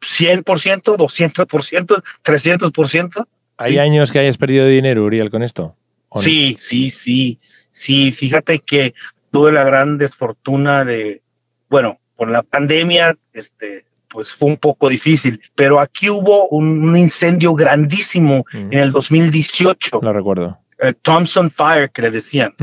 100%, 0.00 0.44
200%, 0.96 2.02
300%. 2.24 3.26
¿Hay 3.58 3.78
años 3.78 4.10
que 4.10 4.18
hayas 4.18 4.38
perdido 4.38 4.66
dinero, 4.66 5.04
Uriel, 5.04 5.30
con 5.30 5.42
esto? 5.42 5.76
Sí, 6.16 6.56
sí, 6.58 6.90
sí. 6.90 7.38
Sí, 7.70 8.12
fíjate 8.12 8.58
que 8.58 8.94
tuve 9.30 9.52
la 9.52 9.64
gran 9.64 9.98
desfortuna 9.98 10.84
de, 10.84 11.22
bueno, 11.68 11.98
con 12.16 12.32
la 12.32 12.42
pandemia, 12.42 13.16
este, 13.32 13.86
pues 14.08 14.32
fue 14.32 14.48
un 14.48 14.56
poco 14.56 14.88
difícil. 14.88 15.40
Pero 15.54 15.80
aquí 15.80 16.10
hubo 16.10 16.48
un, 16.48 16.96
incendio 16.96 17.54
grandísimo 17.54 18.44
en 18.52 18.74
el 18.74 18.92
2018. 18.92 20.00
Lo 20.02 20.12
recuerdo. 20.12 20.58
El 20.78 20.96
Thompson 20.96 21.50
Fire, 21.50 21.90
que 21.90 22.02
le 22.02 22.10
decían, 22.10 22.54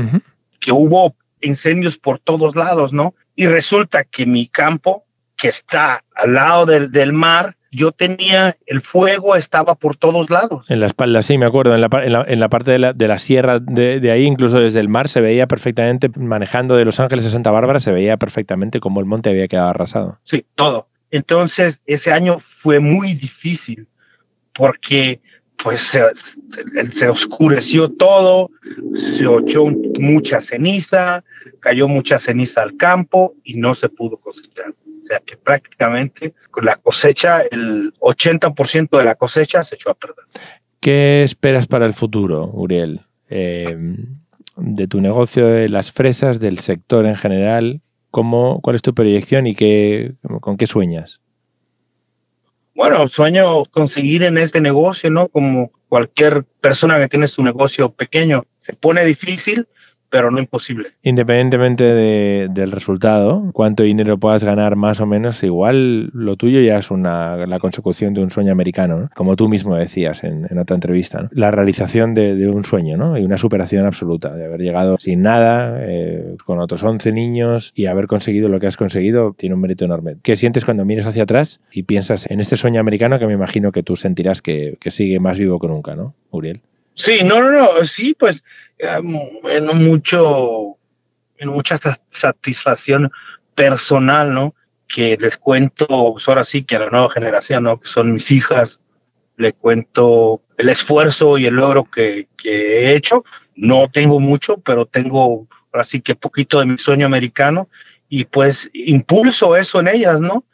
que 0.60 0.72
hubo 0.72 1.14
incendios 1.40 1.96
por 1.98 2.18
todos 2.18 2.54
lados, 2.54 2.92
¿no? 2.92 3.14
Y 3.34 3.46
resulta 3.46 4.04
que 4.04 4.26
mi 4.26 4.48
campo, 4.48 5.04
que 5.36 5.48
está 5.48 6.04
al 6.14 6.34
lado 6.34 6.66
del, 6.66 6.90
del 6.90 7.12
mar, 7.12 7.56
yo 7.70 7.92
tenía 7.92 8.56
el 8.66 8.80
fuego, 8.80 9.36
estaba 9.36 9.74
por 9.74 9.96
todos 9.96 10.30
lados. 10.30 10.64
En 10.70 10.80
la 10.80 10.86
espalda, 10.86 11.22
sí, 11.22 11.38
me 11.38 11.46
acuerdo. 11.46 11.74
En 11.74 11.80
la, 11.80 12.24
en 12.26 12.40
la, 12.40 12.48
parte 12.48 12.70
de 12.70 12.78
la, 12.78 12.92
de 12.92 13.08
la 13.08 13.18
sierra 13.18 13.58
de, 13.58 14.00
de, 14.00 14.10
ahí, 14.10 14.24
incluso 14.24 14.58
desde 14.58 14.80
el 14.80 14.88
mar, 14.88 15.08
se 15.08 15.20
veía 15.20 15.46
perfectamente, 15.46 16.08
manejando 16.16 16.76
de 16.76 16.84
Los 16.84 17.00
Ángeles 17.00 17.26
a 17.26 17.30
Santa 17.30 17.50
Bárbara, 17.50 17.80
se 17.80 17.92
veía 17.92 18.16
perfectamente 18.16 18.80
cómo 18.80 19.00
el 19.00 19.06
monte 19.06 19.30
había 19.30 19.48
quedado 19.48 19.68
arrasado. 19.68 20.18
Sí, 20.22 20.46
todo. 20.54 20.88
Entonces, 21.10 21.80
ese 21.86 22.12
año 22.12 22.38
fue 22.38 22.80
muy 22.80 23.14
difícil 23.14 23.88
porque 24.52 25.20
pues 25.62 25.80
se, 25.80 26.02
se 26.90 27.08
oscureció 27.08 27.90
todo, 27.90 28.50
se 28.94 29.24
echó 29.24 29.66
mucha 29.98 30.40
ceniza, 30.40 31.24
cayó 31.60 31.88
mucha 31.88 32.18
ceniza 32.18 32.62
al 32.62 32.76
campo 32.76 33.34
y 33.42 33.54
no 33.54 33.74
se 33.74 33.88
pudo 33.88 34.18
cosechar. 34.18 34.74
O 35.02 35.06
sea 35.06 35.20
que 35.20 35.36
prácticamente 35.36 36.34
con 36.50 36.64
la 36.64 36.76
cosecha, 36.76 37.42
el 37.42 37.92
80% 38.00 38.98
de 38.98 39.04
la 39.04 39.14
cosecha 39.14 39.64
se 39.64 39.76
echó 39.76 39.90
a 39.90 39.94
perder. 39.94 40.24
¿Qué 40.80 41.22
esperas 41.22 41.66
para 41.66 41.86
el 41.86 41.94
futuro, 41.94 42.50
Uriel? 42.52 43.02
Eh, 43.30 43.76
de 44.56 44.88
tu 44.88 45.00
negocio 45.00 45.46
de 45.46 45.68
las 45.68 45.92
fresas, 45.92 46.40
del 46.40 46.58
sector 46.58 47.06
en 47.06 47.16
general, 47.16 47.82
¿Cómo, 48.10 48.60
¿Cuál 48.62 48.76
es 48.76 48.82
tu 48.82 48.94
proyección 48.94 49.46
y 49.46 49.54
qué, 49.54 50.14
con 50.40 50.56
qué 50.56 50.66
sueñas? 50.66 51.20
Bueno, 52.74 53.06
sueño 53.08 53.64
conseguir 53.66 54.22
en 54.22 54.38
este 54.38 54.60
negocio, 54.60 55.10
¿no? 55.10 55.28
Como 55.28 55.72
cualquier 55.88 56.44
persona 56.60 56.98
que 56.98 57.08
tiene 57.08 57.28
su 57.28 57.42
negocio 57.42 57.92
pequeño, 57.92 58.44
se 58.58 58.72
pone 58.72 59.04
difícil, 59.04 59.68
pero 60.10 60.30
no 60.30 60.38
imposible. 60.38 60.88
Independientemente 61.02 61.84
del 61.84 62.72
resultado, 62.72 63.50
cuánto 63.52 63.82
dinero 63.82 64.18
puedas 64.18 64.44
ganar 64.44 64.76
más 64.76 65.00
o 65.00 65.06
menos, 65.06 65.42
igual 65.42 66.10
lo 66.12 66.36
tuyo 66.36 66.60
ya 66.60 66.78
es 66.78 66.90
una, 66.90 67.46
la 67.46 67.58
consecución 67.58 68.14
de 68.14 68.22
un 68.22 68.30
sueño 68.30 68.52
americano, 68.52 69.10
como 69.14 69.36
tú 69.36 69.48
mismo 69.48 69.76
decías 69.76 70.24
en, 70.24 70.46
otra 70.58 70.74
entrevista. 70.74 71.28
La 71.32 71.50
realización 71.50 72.14
de, 72.14 72.48
un 72.48 72.64
sueño 72.64 72.96
¿no? 72.96 73.18
y 73.18 73.24
una 73.24 73.36
superación 73.36 73.86
absoluta, 73.86 74.34
de 74.34 74.46
haber 74.46 74.60
llegado 74.60 74.96
sin 74.98 75.22
nada, 75.22 75.76
eh, 75.80 76.36
con 76.44 76.60
otros 76.60 76.82
11 76.82 77.12
niños 77.12 77.72
y 77.74 77.86
haber 77.86 78.06
conseguido 78.06 78.48
lo 78.48 78.60
que 78.60 78.66
has 78.66 78.76
conseguido, 78.76 79.34
tiene 79.36 79.54
un 79.54 79.60
mérito 79.60 79.84
enorme. 79.84 80.16
¿Qué 80.22 80.36
sientes 80.36 80.64
cuando 80.64 80.84
miras 80.84 81.06
hacia 81.06 81.24
atrás 81.24 81.60
y 81.70 81.82
piensas 81.82 82.30
en 82.30 82.40
este 82.40 82.56
sueño 82.56 82.80
americano 82.80 83.18
que 83.18 83.26
me 83.26 83.34
imagino 83.34 83.72
que 83.72 83.82
tú 83.82 83.96
sentirás 83.96 84.42
que, 84.42 84.76
que 84.80 84.90
sigue 84.90 85.20
más 85.20 85.38
vivo 85.38 85.58
que 85.58 85.68
nunca, 85.68 85.94
¿no, 85.94 86.14
Uriel? 86.30 86.60
Sí, 86.98 87.22
no, 87.22 87.40
no, 87.40 87.52
no, 87.52 87.84
sí, 87.84 88.16
pues 88.18 88.42
en 88.76 89.66
mucho, 89.66 90.76
en 91.36 91.48
mucha 91.48 91.78
satisfacción 92.10 93.12
personal, 93.54 94.34
¿no? 94.34 94.56
Que 94.88 95.16
les 95.16 95.36
cuento, 95.36 95.86
pues 95.86 96.26
ahora 96.26 96.42
sí 96.42 96.64
que 96.64 96.74
a 96.74 96.80
la 96.80 96.90
nueva 96.90 97.08
generación, 97.08 97.62
¿no? 97.62 97.78
Que 97.78 97.86
son 97.86 98.12
mis 98.12 98.28
hijas, 98.32 98.80
le 99.36 99.52
cuento 99.52 100.42
el 100.56 100.70
esfuerzo 100.70 101.38
y 101.38 101.46
el 101.46 101.54
logro 101.54 101.84
que, 101.84 102.26
he 102.44 102.96
hecho. 102.96 103.24
No 103.54 103.88
tengo 103.88 104.18
mucho, 104.18 104.58
pero 104.58 104.84
tengo 104.84 105.46
ahora 105.72 105.84
sí 105.84 106.00
que 106.00 106.16
poquito 106.16 106.58
de 106.58 106.66
mi 106.66 106.78
sueño 106.78 107.06
americano 107.06 107.68
y 108.08 108.24
pues 108.24 108.70
impulso 108.72 109.56
eso 109.56 109.78
en 109.78 109.86
ellas, 109.86 110.20
¿no? 110.20 110.44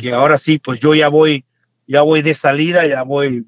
Que 0.00 0.12
ahora 0.12 0.36
sí, 0.36 0.58
pues 0.58 0.80
yo 0.80 0.96
ya 0.96 1.06
voy, 1.06 1.44
ya 1.86 2.02
voy 2.02 2.22
de 2.22 2.34
salida, 2.34 2.86
ya 2.88 3.02
voy 3.02 3.46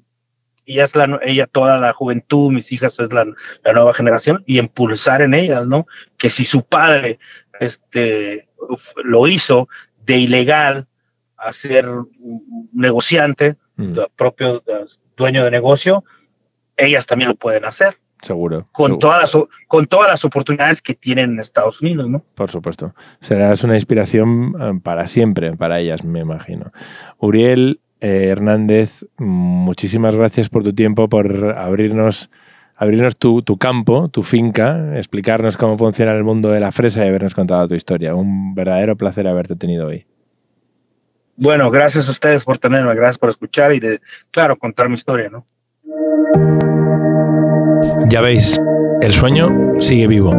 ella 0.65 0.83
es 0.83 0.95
la, 0.95 1.19
ella 1.23 1.47
toda 1.47 1.79
la 1.79 1.93
juventud, 1.93 2.51
mis 2.51 2.71
hijas 2.71 2.99
es 2.99 3.11
la, 3.11 3.25
nueva 3.73 3.93
generación 3.93 4.43
y 4.45 4.59
impulsar 4.59 5.21
en 5.21 5.33
ellas, 5.33 5.67
¿no? 5.67 5.87
Que 6.17 6.29
si 6.29 6.45
su 6.45 6.63
padre 6.63 7.19
este, 7.59 8.47
lo 9.03 9.27
hizo 9.27 9.69
de 10.05 10.17
ilegal 10.17 10.87
a 11.37 11.51
ser 11.51 11.87
negociante, 12.73 13.55
mm. 13.75 13.99
propio 14.15 14.63
dueño 15.15 15.43
de 15.43 15.51
negocio, 15.51 16.03
ellas 16.77 17.05
también 17.05 17.29
lo 17.29 17.35
pueden 17.35 17.65
hacer. 17.65 17.95
Seguro. 18.21 18.67
Con, 18.71 18.97
Todas 18.97 19.21
las, 19.21 19.43
con 19.67 19.85
todas 19.85 20.09
las 20.09 20.25
oportunidades 20.25 20.81
que 20.81 20.95
tienen 20.95 21.33
en 21.33 21.39
Estados 21.39 21.81
Unidos, 21.81 22.09
¿no? 22.09 22.23
Por 22.33 22.49
supuesto. 22.49 22.95
Serás 23.21 23.63
una 23.63 23.75
inspiración 23.75 24.55
eh, 24.59 24.79
para 24.81 25.05
siempre, 25.05 25.55
para 25.55 25.79
ellas, 25.79 26.03
me 26.03 26.21
imagino. 26.21 26.71
Uriel 27.19 27.81
eh, 28.05 28.27
Hernández, 28.27 29.03
muchísimas 29.17 30.15
gracias 30.15 30.47
por 30.47 30.63
tu 30.63 30.73
tiempo, 30.73 31.09
por 31.09 31.55
abrirnos, 31.57 32.29
abrirnos 32.75 33.17
tu, 33.17 33.41
tu, 33.41 33.57
campo, 33.57 34.09
tu 34.09 34.21
finca, 34.21 34.95
explicarnos 34.95 35.57
cómo 35.57 35.75
funciona 35.75 36.11
el 36.13 36.23
mundo 36.23 36.51
de 36.51 36.59
la 36.59 36.71
fresa 36.71 37.03
y 37.03 37.07
habernos 37.07 37.33
contado 37.33 37.67
tu 37.67 37.73
historia. 37.73 38.13
Un 38.13 38.53
verdadero 38.53 38.95
placer 38.95 39.27
haberte 39.27 39.55
tenido 39.55 39.87
hoy. 39.87 40.05
Bueno, 41.35 41.71
gracias 41.71 42.07
a 42.07 42.11
ustedes 42.11 42.45
por 42.45 42.59
tenerme, 42.59 42.93
gracias 42.93 43.17
por 43.17 43.31
escuchar 43.31 43.73
y 43.73 43.79
de, 43.79 43.99
claro, 44.29 44.55
contar 44.55 44.87
mi 44.87 44.93
historia, 44.93 45.29
¿no? 45.29 45.43
Ya 48.07 48.21
veis, 48.21 48.61
el 49.01 49.13
sueño 49.13 49.49
sigue 49.79 50.05
vivo, 50.05 50.31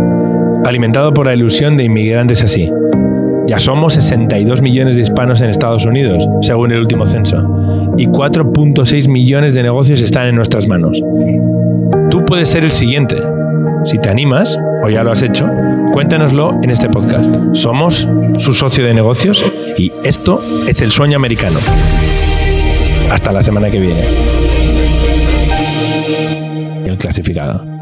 alimentado 0.65 1.13
por 1.13 1.27
la 1.27 1.35
ilusión 1.35 1.77
de 1.77 1.83
inmigrantes 1.83 2.45
así. 2.45 2.71
Ya 3.47 3.61
somos 3.61 3.95
62 3.95 4.61
millones 4.61 4.97
de 4.97 5.03
hispanos 5.03 5.41
en 5.41 5.51
Estados 5.51 5.87
Unidos, 5.87 6.29
según 6.43 6.73
el 6.73 6.81
último 6.81 7.07
censo, 7.07 7.39
y 7.97 8.07
4.6 8.07 9.09
millones 9.09 9.55
de 9.55 9.63
negocios 9.63 10.01
están 10.01 10.27
en 10.27 10.35
nuestras 10.35 10.67
manos. 10.67 11.01
Tú 12.11 12.25
puedes 12.25 12.49
ser 12.49 12.65
el 12.65 12.73
siguiente. 12.73 13.17
Si 13.85 13.99
te 13.99 14.11
animas, 14.11 14.59
o 14.83 14.91
ya 14.91 15.05
lo 15.05 15.13
has 15.13 15.23
hecho, 15.23 15.47
cuéntanoslo 15.93 16.59
en 16.63 16.71
este 16.71 16.89
podcast. 16.89 17.33
Somos 17.53 18.09
su 18.39 18.53
socio 18.53 18.85
de 18.85 18.95
negocios 18.95 19.45
y 19.79 19.93
esto 20.03 20.43
es 20.67 20.83
el 20.83 20.91
sueño 20.91 21.17
americano. 21.17 21.59
Hasta 23.13 23.31
la 23.31 23.45
semana 23.45 23.71
que 23.71 23.79
viene. 23.79 24.03
El 26.85 26.99
clasificado. 26.99 27.76